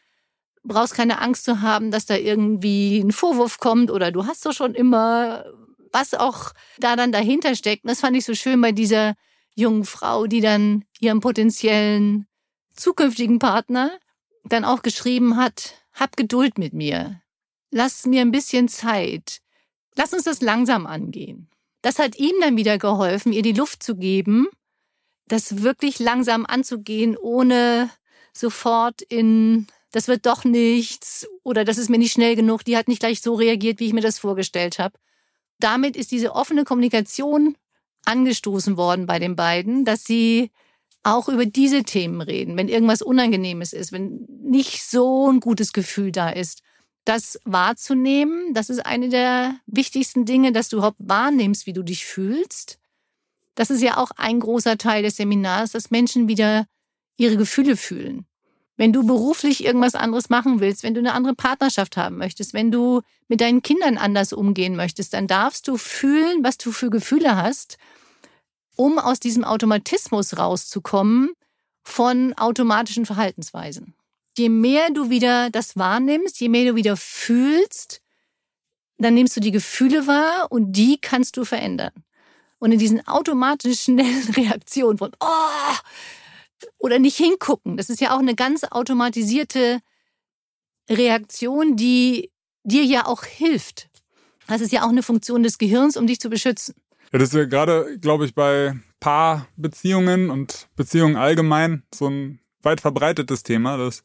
brauchst 0.63 0.95
keine 0.95 1.21
Angst 1.21 1.45
zu 1.45 1.61
haben, 1.61 1.89
dass 1.89 2.05
da 2.05 2.17
irgendwie 2.17 2.99
ein 2.99 3.13
Vorwurf 3.13 3.59
kommt 3.59 3.91
oder 3.91 4.11
du 4.11 4.25
hast 4.25 4.45
doch 4.45 4.51
schon 4.51 4.75
immer, 4.75 5.45
was 5.93 6.13
auch 6.13 6.51
da 6.79 6.97
dann 6.97 7.13
dahinter 7.13 7.55
steckt. 7.55 7.87
Das 7.87 8.01
fand 8.01 8.17
ich 8.17 8.25
so 8.25 8.35
schön 8.35 8.59
bei 8.59 8.73
dieser 8.73 9.13
jungen 9.55 9.85
Frau, 9.85 10.27
die 10.27 10.41
dann 10.41 10.83
ihren 10.99 11.21
potenziellen 11.21 12.27
zukünftigen 12.77 13.39
Partner 13.39 13.91
dann 14.43 14.63
auch 14.63 14.81
geschrieben 14.81 15.35
hat, 15.35 15.73
hab 15.93 16.15
Geduld 16.15 16.57
mit 16.57 16.73
mir. 16.73 17.21
Lass 17.69 18.05
mir 18.05 18.21
ein 18.21 18.31
bisschen 18.31 18.69
Zeit. 18.69 19.41
Lass 19.95 20.13
uns 20.13 20.23
das 20.23 20.41
langsam 20.41 20.85
angehen. 20.85 21.49
Das 21.81 21.99
hat 21.99 22.17
ihm 22.17 22.33
dann 22.41 22.55
wieder 22.57 22.77
geholfen, 22.77 23.33
ihr 23.33 23.41
die 23.41 23.53
Luft 23.53 23.83
zu 23.83 23.95
geben, 23.95 24.47
das 25.27 25.63
wirklich 25.63 25.99
langsam 25.99 26.45
anzugehen, 26.45 27.17
ohne 27.17 27.89
sofort 28.33 29.01
in, 29.01 29.67
das 29.91 30.07
wird 30.07 30.25
doch 30.25 30.43
nichts 30.43 31.27
oder 31.43 31.65
das 31.65 31.77
ist 31.77 31.89
mir 31.89 31.97
nicht 31.97 32.13
schnell 32.13 32.35
genug, 32.35 32.63
die 32.63 32.77
hat 32.77 32.87
nicht 32.87 32.99
gleich 32.99 33.21
so 33.21 33.35
reagiert, 33.35 33.79
wie 33.79 33.87
ich 33.87 33.93
mir 33.93 34.01
das 34.01 34.19
vorgestellt 34.19 34.79
habe. 34.79 34.97
Damit 35.59 35.95
ist 35.95 36.11
diese 36.11 36.33
offene 36.33 36.63
Kommunikation 36.63 37.57
angestoßen 38.05 38.77
worden 38.77 39.05
bei 39.05 39.19
den 39.19 39.35
beiden, 39.35 39.83
dass 39.83 40.03
sie 40.03 40.51
auch 41.07 41.29
über 41.29 41.45
diese 41.45 41.83
Themen 41.83 42.19
reden, 42.19 42.57
wenn 42.57 42.67
irgendwas 42.67 43.01
Unangenehmes 43.01 43.71
ist, 43.71 43.93
wenn 43.93 44.27
nicht 44.41 44.83
so 44.83 45.31
ein 45.31 45.39
gutes 45.39 45.71
Gefühl 45.71 46.11
da 46.11 46.29
ist. 46.29 46.63
Das 47.05 47.39
wahrzunehmen, 47.45 48.53
das 48.53 48.69
ist 48.69 48.85
eine 48.85 49.07
der 49.07 49.55
wichtigsten 49.67 50.25
Dinge, 50.25 50.51
dass 50.51 50.67
du 50.67 50.77
überhaupt 50.77 50.97
wahrnimmst, 50.99 51.65
wie 51.65 51.71
du 51.71 51.81
dich 51.81 52.05
fühlst. 52.05 52.77
Das 53.55 53.69
ist 53.69 53.81
ja 53.81 53.95
auch 53.95 54.11
ein 54.17 54.41
großer 54.41 54.77
Teil 54.77 55.03
des 55.03 55.15
Seminars, 55.15 55.71
dass 55.71 55.91
Menschen 55.91 56.27
wieder 56.27 56.67
ihre 57.15 57.37
Gefühle 57.37 57.77
fühlen. 57.77 58.25
Wenn 58.75 58.91
du 58.91 59.05
beruflich 59.05 59.63
irgendwas 59.63 59.95
anderes 59.95 60.29
machen 60.29 60.59
willst, 60.59 60.83
wenn 60.83 60.93
du 60.93 60.99
eine 60.99 61.13
andere 61.13 61.35
Partnerschaft 61.35 61.95
haben 61.95 62.17
möchtest, 62.17 62.53
wenn 62.53 62.69
du 62.69 63.01
mit 63.29 63.39
deinen 63.39 63.61
Kindern 63.61 63.97
anders 63.97 64.33
umgehen 64.33 64.75
möchtest, 64.75 65.13
dann 65.13 65.27
darfst 65.27 65.69
du 65.69 65.77
fühlen, 65.77 66.43
was 66.43 66.57
du 66.57 66.73
für 66.73 66.89
Gefühle 66.89 67.37
hast, 67.37 67.77
um 68.77 68.99
aus 68.99 69.19
diesem 69.19 69.43
Automatismus 69.43 70.37
rauszukommen 70.37 71.33
von 71.83 72.33
automatischen 72.33 73.05
Verhaltensweisen. 73.05 73.95
Je 74.37 74.49
mehr 74.49 74.91
du 74.91 75.09
wieder 75.09 75.49
das 75.49 75.75
wahrnimmst, 75.75 76.39
je 76.39 76.47
mehr 76.47 76.71
du 76.71 76.75
wieder 76.75 76.95
fühlst, 76.95 78.01
dann 78.97 79.15
nimmst 79.15 79.35
du 79.35 79.41
die 79.41 79.51
Gefühle 79.51 80.07
wahr 80.07 80.47
und 80.49 80.73
die 80.73 80.99
kannst 80.99 81.37
du 81.37 81.43
verändern. 81.43 81.91
Und 82.59 82.71
in 82.71 82.79
diesen 82.79 83.05
automatischen 83.07 83.99
schnellen 83.99 84.33
Reaktionen 84.35 84.97
von, 84.97 85.11
oh, 85.19 85.75
oder 86.77 86.99
nicht 86.99 87.17
hingucken. 87.17 87.77
Das 87.77 87.89
ist 87.89 88.01
ja 88.01 88.15
auch 88.15 88.19
eine 88.19 88.35
ganz 88.35 88.63
automatisierte 88.63 89.79
Reaktion, 90.89 91.75
die 91.75 92.31
dir 92.63 92.83
ja 92.83 93.05
auch 93.05 93.23
hilft. 93.23 93.89
Das 94.47 94.61
ist 94.61 94.71
ja 94.71 94.83
auch 94.83 94.89
eine 94.89 95.03
Funktion 95.03 95.43
des 95.43 95.57
Gehirns, 95.57 95.97
um 95.97 96.07
dich 96.07 96.19
zu 96.19 96.29
beschützen. 96.29 96.75
Ja, 97.11 97.19
das 97.19 97.29
ist 97.29 97.35
ja 97.35 97.45
gerade, 97.45 97.97
glaube 97.99 98.25
ich, 98.25 98.35
bei 98.35 98.75
Paarbeziehungen 98.99 100.29
und 100.29 100.67
Beziehungen 100.75 101.15
allgemein 101.15 101.83
so 101.93 102.09
ein 102.09 102.39
weit 102.61 102.81
verbreitetes 102.81 103.43
Thema, 103.43 103.77
dass 103.77 104.03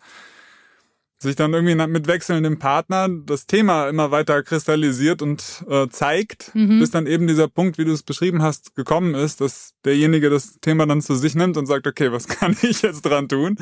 sich 1.23 1.37
dann 1.37 1.55
irgendwie 1.55 1.75
mit 1.87 2.07
wechselndem 2.07 2.59
Partner 2.59 3.09
das 3.09 3.47
Thema 3.47 3.89
immer 3.89 4.11
weiter 4.11 4.43
kristallisiert 4.43 5.23
und 5.23 5.65
äh, 5.69 5.89
zeigt, 5.89 6.55
mhm. 6.55 6.81
bis 6.81 6.91
dann 6.91 7.07
eben 7.07 7.27
dieser 7.27 7.49
Punkt, 7.49 7.79
wie 7.79 7.85
du 7.85 7.93
es 7.93 8.03
beschrieben 8.03 8.43
hast, 8.43 8.75
gekommen 8.75 9.15
ist, 9.15 9.41
dass 9.41 9.73
derjenige 9.85 10.31
das 10.31 10.59
Thema 10.61 10.85
dann 10.87 11.01
zu 11.01 11.15
sich 11.15 11.35
nimmt 11.35 11.57
und 11.57 11.67
sagt, 11.67 11.87
okay, 11.87 12.13
was 12.13 12.27
kann 12.29 12.57
ich 12.63 12.83
jetzt 12.83 13.03
dran 13.03 13.29
tun, 13.29 13.57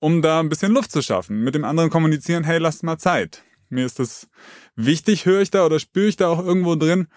um 0.00 0.22
da 0.22 0.40
ein 0.40 0.48
bisschen 0.48 0.72
Luft 0.72 0.92
zu 0.92 1.02
schaffen, 1.02 1.42
mit 1.42 1.54
dem 1.54 1.64
anderen 1.64 1.90
kommunizieren, 1.90 2.44
hey, 2.44 2.58
lasst 2.58 2.82
mal 2.82 2.98
Zeit. 2.98 3.42
Mir 3.70 3.86
ist 3.86 3.98
das 3.98 4.28
wichtig, 4.76 5.26
höre 5.26 5.42
ich 5.42 5.50
da 5.50 5.66
oder 5.66 5.78
spüre 5.78 6.08
ich 6.08 6.16
da 6.16 6.28
auch 6.28 6.44
irgendwo 6.44 6.74
drin, 6.74 7.08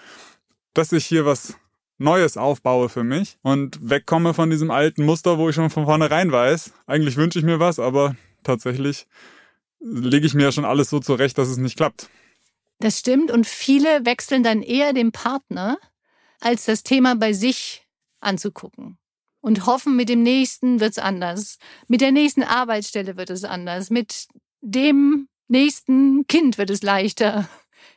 dass 0.74 0.92
ich 0.92 1.06
hier 1.06 1.26
was 1.26 1.56
Neues 1.98 2.36
aufbaue 2.36 2.90
für 2.90 3.04
mich 3.04 3.38
und 3.44 3.78
wegkomme 3.82 4.34
von 4.34 4.50
diesem 4.50 4.72
alten 4.72 5.06
Muster, 5.06 5.38
wo 5.38 5.50
ich 5.50 5.56
schon 5.56 5.70
von 5.70 5.86
vornherein 5.86 6.32
weiß, 6.32 6.74
eigentlich 6.88 7.16
wünsche 7.16 7.38
ich 7.38 7.46
mir 7.46 7.60
was, 7.60 7.78
aber 7.80 8.16
tatsächlich 8.44 9.08
lege 9.80 10.26
ich 10.26 10.34
mir 10.34 10.44
ja 10.44 10.52
schon 10.52 10.66
alles 10.66 10.90
so 10.90 11.00
zurecht, 11.00 11.38
dass 11.38 11.48
es 11.48 11.58
nicht 11.58 11.78
klappt. 11.78 12.10
Das 12.80 13.00
stimmt 13.00 13.30
und 13.30 13.46
viele 13.46 14.06
wechseln 14.06 14.42
dann 14.42 14.64
eher 14.64 14.94
den 14.94 15.12
Partner, 15.12 15.78
als 16.40 16.66
das 16.66 16.82
Thema 16.82 17.16
bei 17.16 17.34
sich 17.34 17.86
anzugucken 18.20 18.98
und 19.42 19.66
hoffen, 19.66 19.96
mit 19.96 20.10
dem 20.10 20.24
nächsten 20.24 20.80
wird 20.80 20.92
es 20.92 20.98
anders, 20.98 21.58
mit 21.88 22.02
der 22.02 22.12
nächsten 22.12 22.44
Arbeitsstelle 22.44 23.18
wird 23.18 23.30
es 23.30 23.44
anders, 23.44 23.90
mit 23.90 24.28
dem 24.62 25.28
nächsten 25.48 26.26
Kind 26.28 26.58
wird 26.58 26.70
es 26.70 26.82
leichter. 26.82 27.48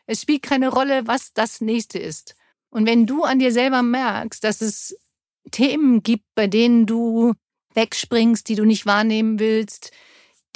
Es 0.07 0.23
spielt 0.23 0.43
keine 0.43 0.69
Rolle, 0.69 1.07
was 1.07 1.33
das 1.33 1.61
nächste 1.61 1.99
ist. 1.99 2.35
Und 2.75 2.87
wenn 2.87 3.07
du 3.07 3.23
an 3.23 3.39
dir 3.39 3.53
selber 3.53 3.85
merkst, 3.85 4.43
dass 4.43 4.61
es 4.61 4.99
Themen 5.53 6.03
gibt, 6.03 6.25
bei 6.35 6.49
denen 6.49 6.87
du 6.87 7.35
wegspringst, 7.75 8.49
die 8.49 8.57
du 8.57 8.65
nicht 8.65 8.85
wahrnehmen 8.85 9.39
willst, 9.39 9.93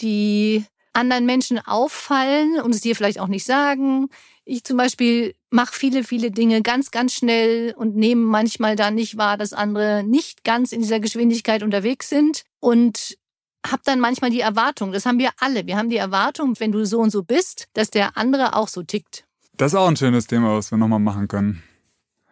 die 0.01 0.65
anderen 0.95 1.27
Menschen 1.27 1.61
auffallen 1.65 2.61
und 2.61 2.75
es 2.75 2.81
dir 2.81 2.97
vielleicht 2.97 3.21
auch 3.21 3.29
nicht 3.29 3.45
sagen. 3.45 4.09
Ich 4.45 4.65
zum 4.65 4.77
Beispiel 4.77 5.37
mache 5.51 5.73
viele, 5.73 6.03
viele 6.03 6.33
Dinge 6.33 6.61
ganz, 6.63 6.91
ganz 6.91 7.15
schnell 7.15 7.73
und 7.77 7.95
nehme 7.95 8.23
manchmal 8.23 8.75
dann 8.75 8.97
nicht 8.97 9.17
wahr, 9.17 9.37
dass 9.37 9.53
andere 9.53 10.03
nicht 10.03 10.43
ganz 10.43 10.73
in 10.73 10.81
dieser 10.81 10.99
Geschwindigkeit 10.99 11.63
unterwegs 11.63 12.09
sind 12.09 12.43
und 12.59 13.17
habe 13.65 13.83
dann 13.85 14.01
manchmal 14.01 14.31
die 14.31 14.41
Erwartung, 14.41 14.91
das 14.91 15.07
haben 15.07 15.21
wir 15.21 15.31
alle, 15.39 15.69
wir 15.69 15.77
haben 15.77 15.89
die 15.91 15.97
Erwartung, 15.97 16.59
wenn 16.59 16.73
du 16.73 16.85
so 16.85 16.99
und 16.99 17.11
so 17.11 17.23
bist, 17.23 17.69
dass 17.75 17.91
der 17.91 18.17
andere 18.17 18.57
auch 18.57 18.67
so 18.67 18.83
tickt. 18.83 19.25
Das 19.57 19.73
ist 19.73 19.79
auch 19.79 19.87
ein 19.87 19.97
schönes 19.97 20.27
Thema, 20.27 20.57
was 20.57 20.73
wir 20.73 20.79
nochmal 20.79 20.99
machen 20.99 21.29
können. 21.29 21.63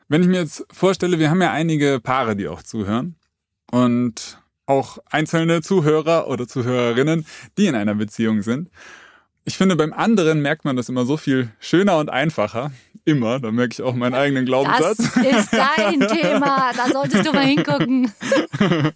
Wenn 0.09 0.23
ich 0.23 0.29
mir 0.29 0.41
jetzt 0.41 0.65
vorstelle, 0.71 1.19
wir 1.19 1.31
haben 1.31 1.43
ja 1.43 1.53
einige 1.53 2.01
Paare, 2.01 2.37
die 2.37 2.49
auch 2.49 2.63
zuhören 2.63 3.17
und 3.71 4.39
auch 4.67 4.99
einzelne 5.11 5.63
Zuhörer 5.63 6.29
oder 6.29 6.47
Zuhörerinnen, 6.47 7.27
die 7.59 7.67
in 7.67 7.75
einer 7.75 7.95
Beziehung 7.95 8.43
sind. 8.43 8.71
Ich 9.45 9.57
finde, 9.57 9.77
beim 9.77 9.93
anderen 9.93 10.43
merkt 10.43 10.65
man 10.65 10.77
das 10.77 10.89
immer 10.89 11.07
so 11.07 11.17
viel 11.17 11.51
schöner 11.61 11.99
und 11.99 12.11
einfacher. 12.11 12.73
Immer. 13.05 13.39
Da 13.39 13.53
merke 13.53 13.75
ich 13.75 13.83
auch 13.83 13.95
meinen 13.95 14.15
eigenen 14.15 14.45
Glaubenssatz. 14.45 14.97
Das 14.97 15.17
ist 15.17 15.53
dein 15.53 16.01
Thema. 16.01 16.73
Da 16.77 16.89
solltest 16.91 17.25
du 17.27 17.33
mal 17.33 17.45
hingucken. 17.45 18.11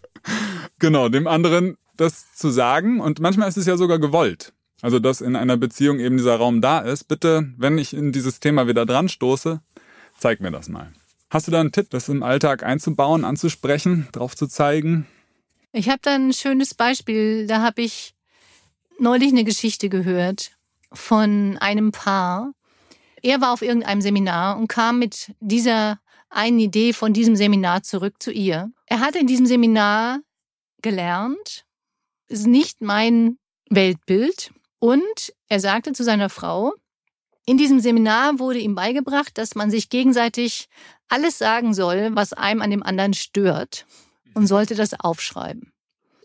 genau, 0.81 1.09
dem 1.09 1.29
anderen 1.29 1.77
das 1.97 2.35
zu 2.35 2.51
sagen. 2.51 3.01
Und 3.01 3.21
manchmal 3.21 3.49
ist 3.49 3.59
es 3.59 3.67
ja 3.67 3.77
sogar 3.77 4.01
gewollt. 4.01 4.53
Also, 4.83 4.99
dass 4.99 5.21
in 5.21 5.37
einer 5.37 5.57
Beziehung 5.57 6.01
eben 6.01 6.17
dieser 6.17 6.37
Raum 6.37 6.61
da 6.61 6.81
ist. 6.81 7.05
Bitte, 7.05 7.53
wenn 7.57 7.79
ich 7.79 7.95
in 7.95 8.11
dieses 8.11 8.41
Thema 8.41 8.67
wieder 8.67 8.87
dran 8.87 9.09
stoße, 9.09 9.61
zeig 10.19 10.41
mir 10.41 10.51
das 10.51 10.69
mal. 10.69 10.91
Hast 11.31 11.47
du 11.47 11.53
da 11.53 11.61
einen 11.61 11.71
Tipp, 11.71 11.91
das 11.91 12.09
im 12.09 12.25
Alltag 12.25 12.65
einzubauen, 12.65 13.25
anzusprechen, 13.25 14.09
drauf 14.11 14.35
zu 14.35 14.49
zeigen? 14.49 15.07
Ich 15.73 15.89
habe 15.89 16.01
da 16.03 16.17
ein 16.17 16.33
schönes 16.33 16.75
Beispiel. 16.75 17.47
Da 17.47 17.63
habe 17.63 17.83
ich 17.83 18.15
neulich 18.99 19.31
eine 19.31 19.45
Geschichte 19.45 19.89
gehört 19.89 20.57
von 20.93 21.57
einem 21.59 21.93
Paar. 21.93 22.53
Er 23.23 23.41
war 23.41 23.53
auf 23.53 23.63
irgendeinem 23.63 24.01
Seminar 24.01 24.59
und 24.59 24.67
kam 24.67 24.99
mit 24.99 25.33
dieser 25.39 26.01
einen 26.31 26.59
Idee 26.59 26.93
von 26.93 27.13
diesem 27.13 27.37
Seminar 27.37 27.85
zurück 27.85 28.17
zu 28.19 28.33
ihr. 28.33 28.73
Er 28.87 28.99
hatte 28.99 29.21
in 29.21 29.29
diesem 29.29 29.47
Seminar 29.47 30.19
gelernt, 30.83 31.65
ist 32.27 32.49
nicht 32.49 32.81
mein 32.81 33.39
Weltbild. 33.69 34.51
Und 34.81 35.33
er 35.49 35.61
sagte 35.61 35.93
zu 35.93 36.03
seiner 36.03 36.29
Frau, 36.29 36.73
in 37.51 37.57
diesem 37.57 37.81
Seminar 37.81 38.39
wurde 38.39 38.61
ihm 38.61 38.77
beigebracht, 38.77 39.37
dass 39.37 39.57
man 39.57 39.73
sich 39.73 39.89
gegenseitig 39.89 40.69
alles 41.09 41.37
sagen 41.37 41.75
soll, 41.75 42.11
was 42.13 42.33
einem 42.33 42.63
an 42.63 42.71
dem 42.71 42.85
anderen 42.85 43.13
stört 43.13 43.87
und 44.35 44.47
sollte 44.47 44.77
das 44.77 44.95
aufschreiben. 44.95 45.73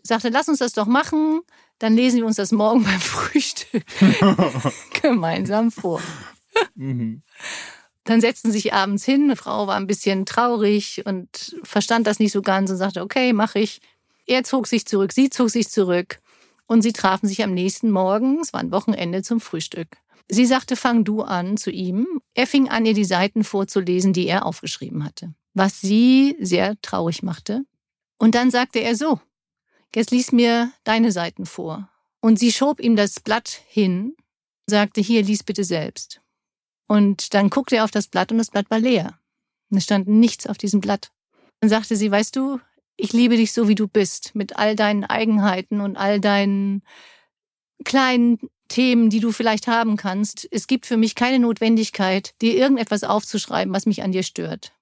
Ich 0.04 0.08
sagte, 0.08 0.28
lass 0.28 0.48
uns 0.48 0.60
das 0.60 0.72
doch 0.72 0.86
machen, 0.86 1.40
dann 1.80 1.96
lesen 1.96 2.18
wir 2.18 2.26
uns 2.26 2.36
das 2.36 2.52
morgen 2.52 2.84
beim 2.84 3.00
Frühstück 3.00 3.82
gemeinsam 5.02 5.72
vor. 5.72 6.00
Mhm. 6.76 7.22
Dann 8.04 8.20
setzten 8.20 8.52
sich 8.52 8.72
abends 8.72 9.04
hin, 9.04 9.24
eine 9.24 9.34
Frau 9.34 9.66
war 9.66 9.74
ein 9.74 9.88
bisschen 9.88 10.26
traurig 10.26 11.02
und 11.06 11.56
verstand 11.64 12.06
das 12.06 12.20
nicht 12.20 12.30
so 12.30 12.40
ganz 12.40 12.70
und 12.70 12.76
sagte, 12.76 13.02
okay, 13.02 13.32
mache 13.32 13.58
ich. 13.58 13.80
Er 14.26 14.44
zog 14.44 14.68
sich 14.68 14.86
zurück, 14.86 15.12
sie 15.12 15.28
zog 15.28 15.50
sich 15.50 15.68
zurück 15.70 16.20
und 16.68 16.82
sie 16.82 16.92
trafen 16.92 17.26
sich 17.26 17.42
am 17.42 17.52
nächsten 17.52 17.90
Morgen, 17.90 18.38
es 18.42 18.52
war 18.52 18.60
ein 18.60 18.70
Wochenende, 18.70 19.22
zum 19.22 19.40
Frühstück. 19.40 19.88
Sie 20.28 20.46
sagte, 20.46 20.76
fang 20.76 21.04
du 21.04 21.22
an 21.22 21.56
zu 21.56 21.70
ihm. 21.70 22.06
Er 22.34 22.46
fing 22.46 22.68
an, 22.68 22.84
ihr 22.84 22.94
die 22.94 23.04
Seiten 23.04 23.44
vorzulesen, 23.44 24.12
die 24.12 24.26
er 24.26 24.44
aufgeschrieben 24.44 25.04
hatte, 25.04 25.34
was 25.54 25.80
sie 25.80 26.36
sehr 26.40 26.80
traurig 26.82 27.22
machte. 27.22 27.62
Und 28.18 28.34
dann 28.34 28.50
sagte 28.50 28.80
er 28.80 28.96
so, 28.96 29.20
jetzt 29.94 30.10
lies 30.10 30.32
mir 30.32 30.72
deine 30.84 31.12
Seiten 31.12 31.46
vor. 31.46 31.88
Und 32.20 32.38
sie 32.38 32.52
schob 32.52 32.80
ihm 32.80 32.96
das 32.96 33.20
Blatt 33.20 33.60
hin, 33.68 34.16
sagte, 34.66 35.00
hier, 35.00 35.22
lies 35.22 35.44
bitte 35.44 35.64
selbst. 35.64 36.20
Und 36.88 37.34
dann 37.34 37.50
guckte 37.50 37.76
er 37.76 37.84
auf 37.84 37.90
das 37.90 38.08
Blatt 38.08 38.32
und 38.32 38.38
das 38.38 38.50
Blatt 38.50 38.70
war 38.70 38.80
leer. 38.80 39.18
Es 39.70 39.84
stand 39.84 40.08
nichts 40.08 40.46
auf 40.46 40.58
diesem 40.58 40.80
Blatt. 40.80 41.12
Dann 41.60 41.70
sagte 41.70 41.96
sie, 41.96 42.10
weißt 42.10 42.34
du, 42.36 42.60
ich 42.96 43.12
liebe 43.12 43.36
dich 43.36 43.52
so, 43.52 43.68
wie 43.68 43.74
du 43.74 43.88
bist, 43.88 44.34
mit 44.34 44.56
all 44.56 44.74
deinen 44.74 45.04
Eigenheiten 45.04 45.80
und 45.80 45.96
all 45.96 46.20
deinen 46.20 46.82
kleinen 47.84 48.38
Themen, 48.68 49.10
die 49.10 49.20
du 49.20 49.32
vielleicht 49.32 49.66
haben 49.66 49.96
kannst. 49.96 50.48
Es 50.50 50.66
gibt 50.66 50.86
für 50.86 50.96
mich 50.96 51.14
keine 51.14 51.38
Notwendigkeit, 51.38 52.34
dir 52.42 52.54
irgendetwas 52.54 53.04
aufzuschreiben, 53.04 53.72
was 53.72 53.86
mich 53.86 54.02
an 54.02 54.12
dir 54.12 54.22
stört 54.22 54.72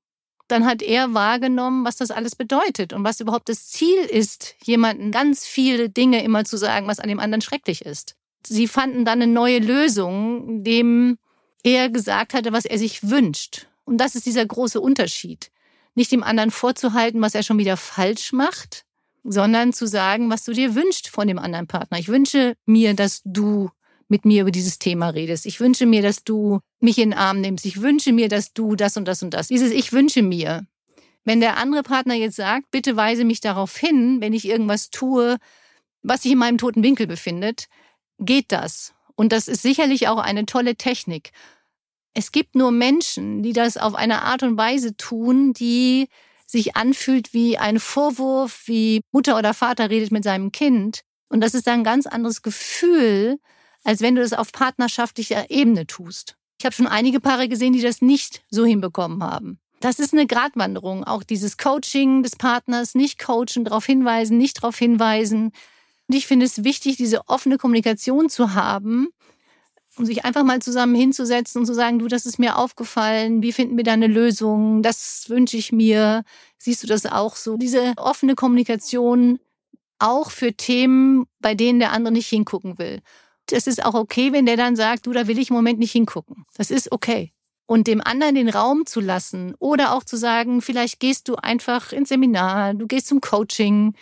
dann 0.48 0.66
hat 0.66 0.82
er 0.82 1.14
wahrgenommen, 1.14 1.84
was 1.84 1.96
das 1.96 2.10
alles 2.10 2.36
bedeutet 2.36 2.92
und 2.92 3.04
was 3.04 3.20
überhaupt 3.20 3.48
das 3.48 3.68
Ziel 3.68 3.98
ist, 3.98 4.54
jemanden 4.62 5.10
ganz 5.10 5.46
viele 5.46 5.88
Dinge 5.88 6.22
immer 6.22 6.44
zu 6.44 6.56
sagen, 6.56 6.86
was 6.86 7.00
an 7.00 7.08
dem 7.08 7.20
anderen 7.20 7.40
schrecklich 7.40 7.84
ist. 7.84 8.16
Sie 8.46 8.68
fanden 8.68 9.04
dann 9.04 9.22
eine 9.22 9.32
neue 9.32 9.58
Lösung, 9.58 10.62
dem 10.62 11.18
er 11.62 11.88
gesagt 11.88 12.34
hatte, 12.34 12.52
was 12.52 12.66
er 12.66 12.78
sich 12.78 13.08
wünscht. 13.08 13.68
Und 13.84 13.98
das 13.98 14.14
ist 14.14 14.26
dieser 14.26 14.44
große 14.44 14.80
Unterschied. 14.80 15.50
nicht 15.96 16.10
dem 16.10 16.24
anderen 16.24 16.50
vorzuhalten, 16.50 17.20
was 17.20 17.36
er 17.36 17.44
schon 17.44 17.58
wieder 17.58 17.76
falsch 17.76 18.32
macht, 18.32 18.83
sondern 19.24 19.72
zu 19.72 19.86
sagen, 19.86 20.30
was 20.30 20.44
du 20.44 20.52
dir 20.52 20.74
wünschst 20.74 21.08
von 21.08 21.26
dem 21.26 21.38
anderen 21.38 21.66
Partner. 21.66 21.98
Ich 21.98 22.08
wünsche 22.08 22.54
mir, 22.66 22.94
dass 22.94 23.22
du 23.24 23.70
mit 24.08 24.24
mir 24.24 24.42
über 24.42 24.50
dieses 24.50 24.78
Thema 24.78 25.08
redest. 25.08 25.46
Ich 25.46 25.60
wünsche 25.60 25.86
mir, 25.86 26.02
dass 26.02 26.24
du 26.24 26.60
mich 26.80 26.98
in 26.98 27.10
den 27.10 27.18
Arm 27.18 27.40
nimmst. 27.40 27.64
Ich 27.64 27.80
wünsche 27.80 28.12
mir, 28.12 28.28
dass 28.28 28.52
du 28.52 28.76
das 28.76 28.96
und 28.96 29.08
das 29.08 29.22
und 29.22 29.32
das. 29.32 29.48
Dieses 29.48 29.72
Ich 29.72 29.92
wünsche 29.92 30.22
mir. 30.22 30.66
Wenn 31.24 31.40
der 31.40 31.56
andere 31.56 31.82
Partner 31.82 32.14
jetzt 32.14 32.36
sagt, 32.36 32.70
bitte 32.70 32.96
weise 32.96 33.24
mich 33.24 33.40
darauf 33.40 33.76
hin, 33.76 34.20
wenn 34.20 34.34
ich 34.34 34.46
irgendwas 34.46 34.90
tue, 34.90 35.38
was 36.02 36.22
sich 36.22 36.32
in 36.32 36.38
meinem 36.38 36.58
toten 36.58 36.82
Winkel 36.82 37.06
befindet, 37.06 37.66
geht 38.18 38.52
das. 38.52 38.92
Und 39.16 39.32
das 39.32 39.48
ist 39.48 39.62
sicherlich 39.62 40.06
auch 40.08 40.18
eine 40.18 40.44
tolle 40.44 40.76
Technik. 40.76 41.30
Es 42.12 42.30
gibt 42.30 42.54
nur 42.54 42.70
Menschen, 42.70 43.42
die 43.42 43.54
das 43.54 43.78
auf 43.78 43.94
eine 43.94 44.22
Art 44.22 44.42
und 44.42 44.58
Weise 44.58 44.96
tun, 44.96 45.54
die 45.54 46.08
sich 46.46 46.76
anfühlt 46.76 47.32
wie 47.32 47.58
ein 47.58 47.80
Vorwurf, 47.80 48.62
wie 48.66 49.00
Mutter 49.12 49.38
oder 49.38 49.54
Vater 49.54 49.90
redet 49.90 50.12
mit 50.12 50.24
seinem 50.24 50.52
Kind. 50.52 51.00
Und 51.28 51.40
das 51.40 51.54
ist 51.54 51.66
dann 51.66 51.80
ein 51.80 51.84
ganz 51.84 52.06
anderes 52.06 52.42
Gefühl, 52.42 53.38
als 53.82 54.00
wenn 54.00 54.14
du 54.14 54.22
das 54.22 54.32
auf 54.32 54.52
partnerschaftlicher 54.52 55.50
Ebene 55.50 55.86
tust. 55.86 56.36
Ich 56.58 56.64
habe 56.64 56.74
schon 56.74 56.86
einige 56.86 57.20
Paare 57.20 57.48
gesehen, 57.48 57.72
die 57.72 57.82
das 57.82 58.00
nicht 58.00 58.42
so 58.50 58.64
hinbekommen 58.64 59.22
haben. 59.22 59.58
Das 59.80 59.98
ist 59.98 60.14
eine 60.14 60.26
Gratwanderung. 60.26 61.04
Auch 61.04 61.22
dieses 61.22 61.58
Coaching 61.58 62.22
des 62.22 62.36
Partners, 62.36 62.94
nicht 62.94 63.18
coachen, 63.18 63.64
darauf 63.64 63.84
hinweisen, 63.84 64.38
nicht 64.38 64.62
darauf 64.62 64.78
hinweisen. 64.78 65.52
Und 66.08 66.14
ich 66.16 66.26
finde 66.26 66.46
es 66.46 66.64
wichtig, 66.64 66.96
diese 66.96 67.28
offene 67.28 67.58
Kommunikation 67.58 68.28
zu 68.28 68.54
haben 68.54 69.08
um 69.96 70.06
sich 70.06 70.24
einfach 70.24 70.42
mal 70.42 70.60
zusammen 70.60 70.94
hinzusetzen 70.94 71.60
und 71.60 71.66
zu 71.66 71.74
sagen, 71.74 71.98
du, 71.98 72.08
das 72.08 72.26
ist 72.26 72.38
mir 72.38 72.58
aufgefallen, 72.58 73.42
wie 73.42 73.52
finden 73.52 73.76
wir 73.76 73.84
da 73.84 73.92
eine 73.92 74.06
Lösung, 74.06 74.82
das 74.82 75.26
wünsche 75.28 75.56
ich 75.56 75.72
mir, 75.72 76.24
siehst 76.58 76.82
du 76.82 76.86
das 76.86 77.06
auch 77.06 77.36
so? 77.36 77.56
Diese 77.56 77.94
offene 77.96 78.34
Kommunikation 78.34 79.38
auch 79.98 80.30
für 80.30 80.52
Themen, 80.52 81.26
bei 81.40 81.54
denen 81.54 81.78
der 81.78 81.92
andere 81.92 82.12
nicht 82.12 82.28
hingucken 82.28 82.78
will. 82.78 83.00
Es 83.50 83.66
ist 83.66 83.84
auch 83.84 83.94
okay, 83.94 84.32
wenn 84.32 84.46
der 84.46 84.56
dann 84.56 84.76
sagt, 84.76 85.06
du, 85.06 85.12
da 85.12 85.26
will 85.26 85.38
ich 85.38 85.50
im 85.50 85.56
Moment 85.56 85.78
nicht 85.78 85.92
hingucken. 85.92 86.44
Das 86.56 86.70
ist 86.70 86.90
okay. 86.92 87.32
Und 87.66 87.86
dem 87.86 88.00
anderen 88.00 88.34
den 88.34 88.48
Raum 88.48 88.84
zu 88.86 89.00
lassen 89.00 89.54
oder 89.58 89.94
auch 89.94 90.04
zu 90.04 90.16
sagen, 90.16 90.60
vielleicht 90.60 91.00
gehst 91.00 91.28
du 91.28 91.36
einfach 91.36 91.92
ins 91.92 92.10
Seminar, 92.10 92.74
du 92.74 92.86
gehst 92.86 93.06
zum 93.06 93.20
Coaching, 93.20 93.94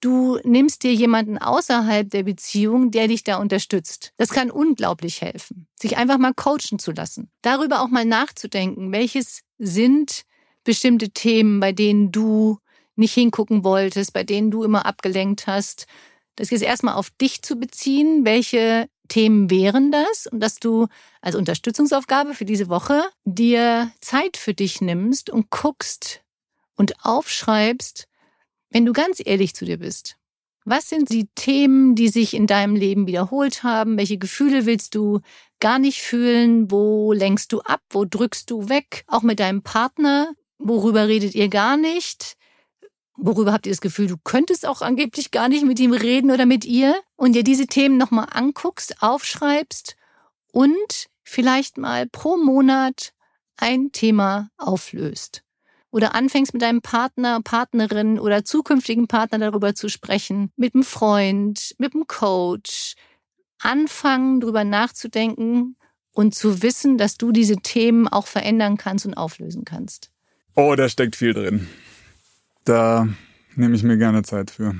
du 0.00 0.38
nimmst 0.44 0.82
dir 0.82 0.92
jemanden 0.92 1.38
außerhalb 1.38 2.10
der 2.10 2.22
Beziehung, 2.22 2.90
der 2.90 3.08
dich 3.08 3.24
da 3.24 3.36
unterstützt. 3.36 4.12
Das 4.16 4.30
kann 4.30 4.50
unglaublich 4.50 5.22
helfen, 5.22 5.66
sich 5.80 5.96
einfach 5.96 6.18
mal 6.18 6.34
coachen 6.34 6.78
zu 6.78 6.92
lassen. 6.92 7.30
Darüber 7.42 7.80
auch 7.80 7.88
mal 7.88 8.04
nachzudenken, 8.04 8.92
welches 8.92 9.42
sind 9.58 10.22
bestimmte 10.64 11.10
Themen, 11.10 11.60
bei 11.60 11.72
denen 11.72 12.12
du 12.12 12.58
nicht 12.96 13.14
hingucken 13.14 13.64
wolltest, 13.64 14.12
bei 14.12 14.24
denen 14.24 14.50
du 14.50 14.64
immer 14.64 14.86
abgelenkt 14.86 15.46
hast. 15.46 15.86
Das 16.34 16.50
jetzt 16.50 16.62
erstmal 16.62 16.94
auf 16.94 17.10
dich 17.10 17.42
zu 17.42 17.56
beziehen, 17.56 18.24
welche 18.24 18.88
Themen 19.08 19.50
wären 19.50 19.92
das 19.92 20.26
und 20.26 20.40
dass 20.40 20.58
du 20.58 20.88
als 21.20 21.36
Unterstützungsaufgabe 21.36 22.34
für 22.34 22.44
diese 22.44 22.68
Woche 22.68 23.04
dir 23.24 23.90
Zeit 24.00 24.36
für 24.36 24.52
dich 24.52 24.80
nimmst 24.80 25.30
und 25.30 25.50
guckst 25.50 26.22
und 26.74 27.04
aufschreibst, 27.04 28.08
wenn 28.70 28.84
du 28.84 28.92
ganz 28.92 29.22
ehrlich 29.24 29.54
zu 29.54 29.64
dir 29.64 29.78
bist, 29.78 30.16
was 30.68 30.88
sind 30.88 31.10
die 31.10 31.28
Themen, 31.36 31.94
die 31.94 32.08
sich 32.08 32.34
in 32.34 32.48
deinem 32.48 32.74
Leben 32.74 33.06
wiederholt 33.06 33.62
haben? 33.62 33.96
Welche 33.96 34.18
Gefühle 34.18 34.66
willst 34.66 34.96
du 34.96 35.20
gar 35.60 35.78
nicht 35.78 36.02
fühlen? 36.02 36.72
Wo 36.72 37.12
lenkst 37.12 37.52
du 37.52 37.60
ab? 37.60 37.82
Wo 37.90 38.04
drückst 38.04 38.50
du 38.50 38.68
weg? 38.68 39.04
Auch 39.06 39.22
mit 39.22 39.38
deinem 39.38 39.62
Partner. 39.62 40.34
Worüber 40.58 41.06
redet 41.06 41.36
ihr 41.36 41.48
gar 41.48 41.76
nicht? 41.76 42.36
Worüber 43.16 43.52
habt 43.52 43.66
ihr 43.66 43.72
das 43.72 43.80
Gefühl, 43.80 44.08
du 44.08 44.16
könntest 44.22 44.66
auch 44.66 44.82
angeblich 44.82 45.30
gar 45.30 45.48
nicht 45.48 45.64
mit 45.64 45.78
ihm 45.78 45.92
reden 45.92 46.32
oder 46.32 46.46
mit 46.46 46.64
ihr? 46.64 47.00
Und 47.14 47.34
dir 47.34 47.44
diese 47.44 47.68
Themen 47.68 47.96
nochmal 47.96 48.26
anguckst, 48.32 49.00
aufschreibst 49.00 49.94
und 50.50 51.06
vielleicht 51.22 51.78
mal 51.78 52.08
pro 52.08 52.36
Monat 52.36 53.12
ein 53.56 53.92
Thema 53.92 54.50
auflöst 54.58 55.45
oder 55.96 56.14
anfängst 56.14 56.52
mit 56.52 56.60
deinem 56.60 56.82
Partner, 56.82 57.40
Partnerin 57.42 58.18
oder 58.18 58.44
zukünftigen 58.44 59.08
Partner 59.08 59.38
darüber 59.38 59.74
zu 59.74 59.88
sprechen, 59.88 60.52
mit 60.54 60.74
einem 60.74 60.84
Freund, 60.84 61.74
mit 61.78 61.94
einem 61.94 62.06
Coach, 62.06 62.96
anfangen, 63.60 64.40
darüber 64.40 64.62
nachzudenken 64.62 65.76
und 66.12 66.34
zu 66.34 66.60
wissen, 66.62 66.98
dass 66.98 67.16
du 67.16 67.32
diese 67.32 67.56
Themen 67.56 68.08
auch 68.08 68.26
verändern 68.26 68.76
kannst 68.76 69.06
und 69.06 69.14
auflösen 69.14 69.64
kannst. 69.64 70.10
Oh, 70.54 70.74
da 70.76 70.90
steckt 70.90 71.16
viel 71.16 71.32
drin. 71.32 71.66
Da 72.66 73.08
nehme 73.54 73.74
ich 73.74 73.82
mir 73.82 73.96
gerne 73.96 74.22
Zeit 74.22 74.50
für. 74.50 74.74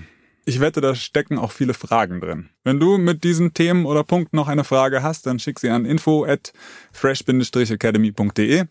Ich 0.45 0.61
wette, 0.61 0.83
da 0.83 0.95
stecken 0.95 1.39
auch 1.39 1.51
viele 1.51 1.73
Fragen 1.73 2.21
drin. 2.21 2.51
Wenn 2.63 2.79
du 2.79 2.99
mit 2.99 3.25
diesen 3.25 3.55
Themen 3.55 3.87
oder 3.87 4.05
Punkten 4.05 4.37
noch 4.37 4.49
eine 4.49 4.65
Frage 4.65 5.03
hast, 5.03 5.25
dann 5.25 5.39
schick 5.39 5.61
sie 5.61 5.71
an 5.71 5.87
info 5.87 6.27
at 6.27 6.53
fresh-academy.de 6.93 8.67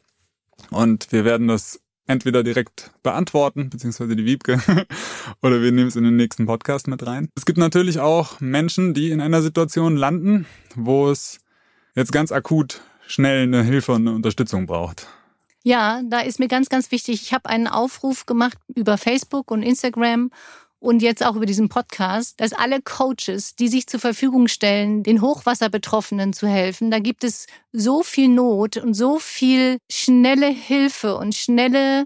und 0.70 1.12
wir 1.12 1.26
werden 1.26 1.48
das 1.48 1.82
entweder 2.08 2.44
direkt 2.44 2.92
beantworten, 3.04 3.70
beziehungsweise 3.70 4.16
die 4.16 4.26
Wiebke, 4.26 4.62
oder 5.42 5.62
wir 5.62 5.72
nehmen 5.72 5.88
es 5.88 5.96
in 5.96 6.04
den 6.04 6.16
nächsten 6.16 6.46
Podcast 6.46 6.88
mit 6.88 7.06
rein. 7.06 7.30
Es 7.36 7.46
gibt 7.46 7.58
natürlich 7.58 8.00
auch 8.00 8.40
Menschen, 8.40 8.94
die 8.94 9.12
in 9.12 9.22
einer 9.22 9.42
Situation 9.42 9.96
landen, 9.96 10.46
wo 10.76 11.10
es 11.10 11.40
jetzt 11.96 12.12
ganz 12.12 12.32
akut 12.32 12.82
schnell 13.08 13.44
eine 13.44 13.64
Hilfe 13.64 13.94
und 13.94 14.08
eine 14.08 14.16
Unterstützung 14.16 14.66
braucht. 14.66 15.08
Ja, 15.64 16.02
da 16.08 16.20
ist 16.20 16.40
mir 16.40 16.48
ganz, 16.48 16.70
ganz 16.70 16.92
wichtig, 16.92 17.24
ich 17.24 17.34
habe 17.34 17.50
einen 17.50 17.68
Aufruf 17.68 18.28
gemacht 18.28 18.58
über 18.76 19.00
Facebook 19.00 19.50
und 19.50 19.64
Instagram 19.64 20.30
und 20.86 21.02
jetzt 21.02 21.26
auch 21.26 21.36
über 21.36 21.48
diesen 21.48 21.68
Podcast, 21.68 22.40
dass 22.40 22.54
alle 22.54 22.80
Coaches, 22.82 23.56
die 23.56 23.68
sich 23.68 23.88
zur 23.88 24.00
Verfügung 24.00 24.48
stellen, 24.48 25.02
den 25.02 25.20
Hochwasserbetroffenen 25.20 26.32
zu 26.32 26.48
helfen, 26.48 26.92
da 26.92 27.00
gibt 27.00 27.24
es 27.24 27.48
so 27.72 28.04
viel 28.04 28.28
Not 28.30 28.78
und 28.78 28.94
so 28.94 29.18
viel 29.18 29.80
schnelle 29.90 30.48
Hilfe 30.48 31.18
und 31.18 31.34
schnelle 31.34 32.06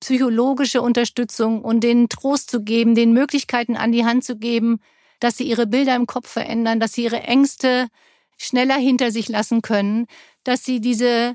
psychologische 0.00 0.82
Unterstützung 0.82 1.64
und 1.64 1.80
denen 1.80 2.08
Trost 2.10 2.50
zu 2.50 2.62
geben, 2.62 2.94
den 2.94 3.12
Möglichkeiten 3.12 3.76
an 3.76 3.92
die 3.92 4.04
Hand 4.04 4.24
zu 4.24 4.36
geben, 4.36 4.80
dass 5.20 5.38
sie 5.38 5.44
ihre 5.44 5.66
Bilder 5.66 5.96
im 5.96 6.06
Kopf 6.06 6.28
verändern, 6.28 6.80
dass 6.80 6.92
sie 6.92 7.04
ihre 7.04 7.22
Ängste 7.22 7.88
schneller 8.36 8.76
hinter 8.76 9.10
sich 9.10 9.28
lassen 9.28 9.62
können, 9.62 10.06
dass 10.44 10.64
sie 10.64 10.80
diese 10.80 11.34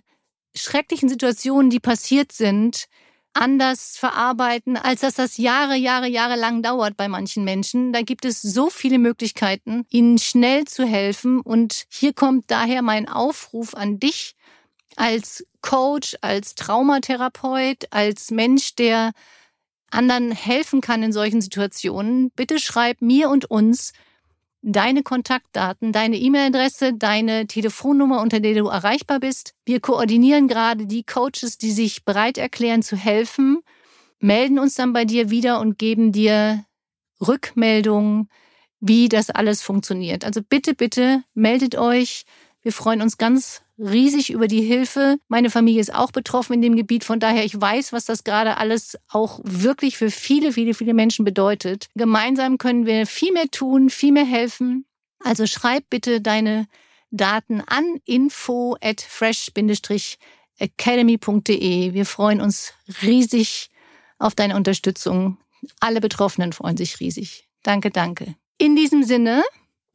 schrecklichen 0.55 1.09
Situationen, 1.09 1.71
die 1.71 1.79
passiert 1.79 2.31
sind, 2.31 2.85
anders 3.33 3.97
verarbeiten, 3.97 4.77
als 4.77 5.01
dass 5.01 5.15
das 5.15 5.37
Jahre, 5.37 5.75
Jahre, 5.75 6.07
Jahre 6.07 6.35
lang 6.35 6.61
dauert 6.61 6.95
bei 6.97 7.07
manchen 7.07 7.43
Menschen. 7.43 7.93
Da 7.93 8.01
gibt 8.01 8.25
es 8.25 8.41
so 8.41 8.69
viele 8.69 8.99
Möglichkeiten, 8.99 9.85
ihnen 9.89 10.17
schnell 10.17 10.65
zu 10.65 10.85
helfen. 10.85 11.41
Und 11.41 11.85
hier 11.89 12.13
kommt 12.13 12.51
daher 12.51 12.81
mein 12.81 13.09
Aufruf 13.09 13.75
an 13.75 13.99
dich 13.99 14.35
als 14.95 15.45
Coach, 15.61 16.15
als 16.21 16.55
Traumatherapeut, 16.55 17.87
als 17.91 18.31
Mensch, 18.31 18.75
der 18.75 19.11
anderen 19.89 20.31
helfen 20.31 20.81
kann 20.81 21.03
in 21.03 21.13
solchen 21.13 21.41
Situationen. 21.41 22.31
Bitte 22.31 22.59
schreib 22.59 23.01
mir 23.01 23.29
und 23.29 23.45
uns 23.45 23.93
deine 24.63 25.03
Kontaktdaten, 25.03 25.91
deine 25.91 26.17
E-Mail-Adresse, 26.17 26.93
deine 26.93 27.47
Telefonnummer, 27.47 28.21
unter 28.21 28.39
der 28.39 28.55
du 28.55 28.67
erreichbar 28.67 29.19
bist. 29.19 29.53
Wir 29.65 29.81
koordinieren 29.81 30.47
gerade 30.47 30.87
die 30.87 31.03
Coaches, 31.03 31.57
die 31.57 31.71
sich 31.71 32.05
bereit 32.05 32.37
erklären 32.37 32.81
zu 32.81 32.95
helfen, 32.95 33.59
melden 34.19 34.57
uns 34.57 34.75
dann 34.75 34.93
bei 34.93 35.03
dir 35.03 35.29
wieder 35.29 35.59
und 35.59 35.77
geben 35.77 36.13
dir 36.13 36.63
Rückmeldungen, 37.19 38.29
wie 38.79 39.09
das 39.09 39.29
alles 39.29 39.61
funktioniert. 39.61 40.23
Also 40.23 40.41
bitte, 40.41 40.73
bitte 40.73 41.23
meldet 41.33 41.75
euch. 41.75 42.23
Wir 42.61 42.71
freuen 42.71 43.01
uns 43.01 43.17
ganz 43.17 43.62
riesig 43.77 44.31
über 44.31 44.47
die 44.47 44.61
Hilfe. 44.61 45.17
Meine 45.27 45.49
Familie 45.49 45.81
ist 45.81 45.93
auch 45.93 46.11
betroffen 46.11 46.53
in 46.53 46.61
dem 46.61 46.75
Gebiet. 46.75 47.03
Von 47.03 47.19
daher, 47.19 47.43
ich 47.43 47.59
weiß, 47.59 47.91
was 47.93 48.05
das 48.05 48.23
gerade 48.23 48.57
alles 48.57 48.99
auch 49.09 49.39
wirklich 49.43 49.97
für 49.97 50.11
viele, 50.11 50.53
viele, 50.53 50.73
viele 50.73 50.93
Menschen 50.93 51.25
bedeutet. 51.25 51.87
Gemeinsam 51.95 52.57
können 52.57 52.85
wir 52.85 53.05
viel 53.07 53.33
mehr 53.33 53.49
tun, 53.51 53.89
viel 53.89 54.11
mehr 54.11 54.25
helfen. 54.25 54.85
Also 55.19 55.47
schreib 55.47 55.89
bitte 55.89 56.21
deine 56.21 56.67
Daten 57.11 57.61
an 57.61 57.99
info 58.05 58.75
at 58.81 59.01
fresh-academy.de. 59.01 61.93
Wir 61.93 62.05
freuen 62.05 62.41
uns 62.41 62.73
riesig 63.01 63.69
auf 64.19 64.35
deine 64.35 64.55
Unterstützung. 64.55 65.37
Alle 65.79 66.01
Betroffenen 66.01 66.51
freuen 66.53 66.77
sich 66.77 66.99
riesig. 66.99 67.47
Danke, 67.63 67.89
danke. 67.91 68.35
In 68.57 68.75
diesem 68.75 69.03
Sinne. 69.03 69.43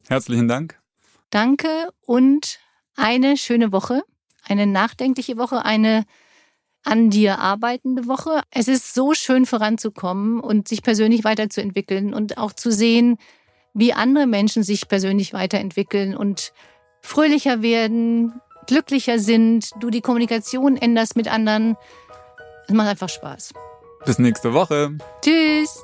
Herzlichen 0.07 0.47
Dank. 0.47 0.79
Danke 1.29 1.89
und 2.01 2.59
eine 2.99 3.37
schöne 3.37 3.71
Woche, 3.71 4.03
eine 4.47 4.67
nachdenkliche 4.67 5.37
Woche, 5.37 5.65
eine 5.65 6.05
an 6.83 7.09
dir 7.09 7.39
arbeitende 7.39 8.07
Woche. 8.07 8.41
Es 8.51 8.67
ist 8.67 8.93
so 8.93 9.13
schön 9.13 9.45
voranzukommen 9.45 10.39
und 10.39 10.67
sich 10.67 10.81
persönlich 10.81 11.23
weiterzuentwickeln 11.23 12.13
und 12.13 12.37
auch 12.37 12.53
zu 12.53 12.71
sehen, 12.71 13.17
wie 13.73 13.93
andere 13.93 14.27
Menschen 14.27 14.63
sich 14.63 14.87
persönlich 14.87 15.33
weiterentwickeln 15.33 16.15
und 16.15 16.53
fröhlicher 17.01 17.61
werden, 17.61 18.39
glücklicher 18.67 19.19
sind, 19.19 19.71
du 19.79 19.89
die 19.89 20.01
Kommunikation 20.01 20.77
änderst 20.77 21.15
mit 21.15 21.31
anderen. 21.31 21.75
Es 22.67 22.73
macht 22.73 22.87
einfach 22.87 23.09
Spaß. 23.09 23.53
Bis 24.05 24.19
nächste 24.19 24.53
Woche. 24.53 24.97
Tschüss. 25.21 25.83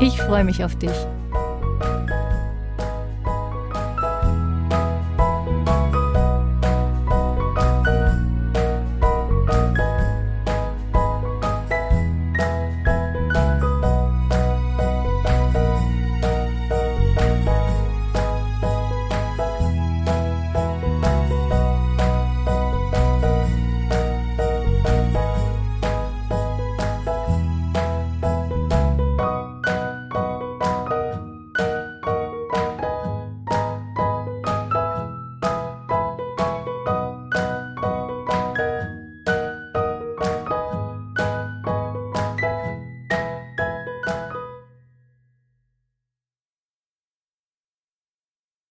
Ich 0.00 0.20
freue 0.20 0.44
mich 0.44 0.62
auf 0.62 0.76
dich. 0.76 0.92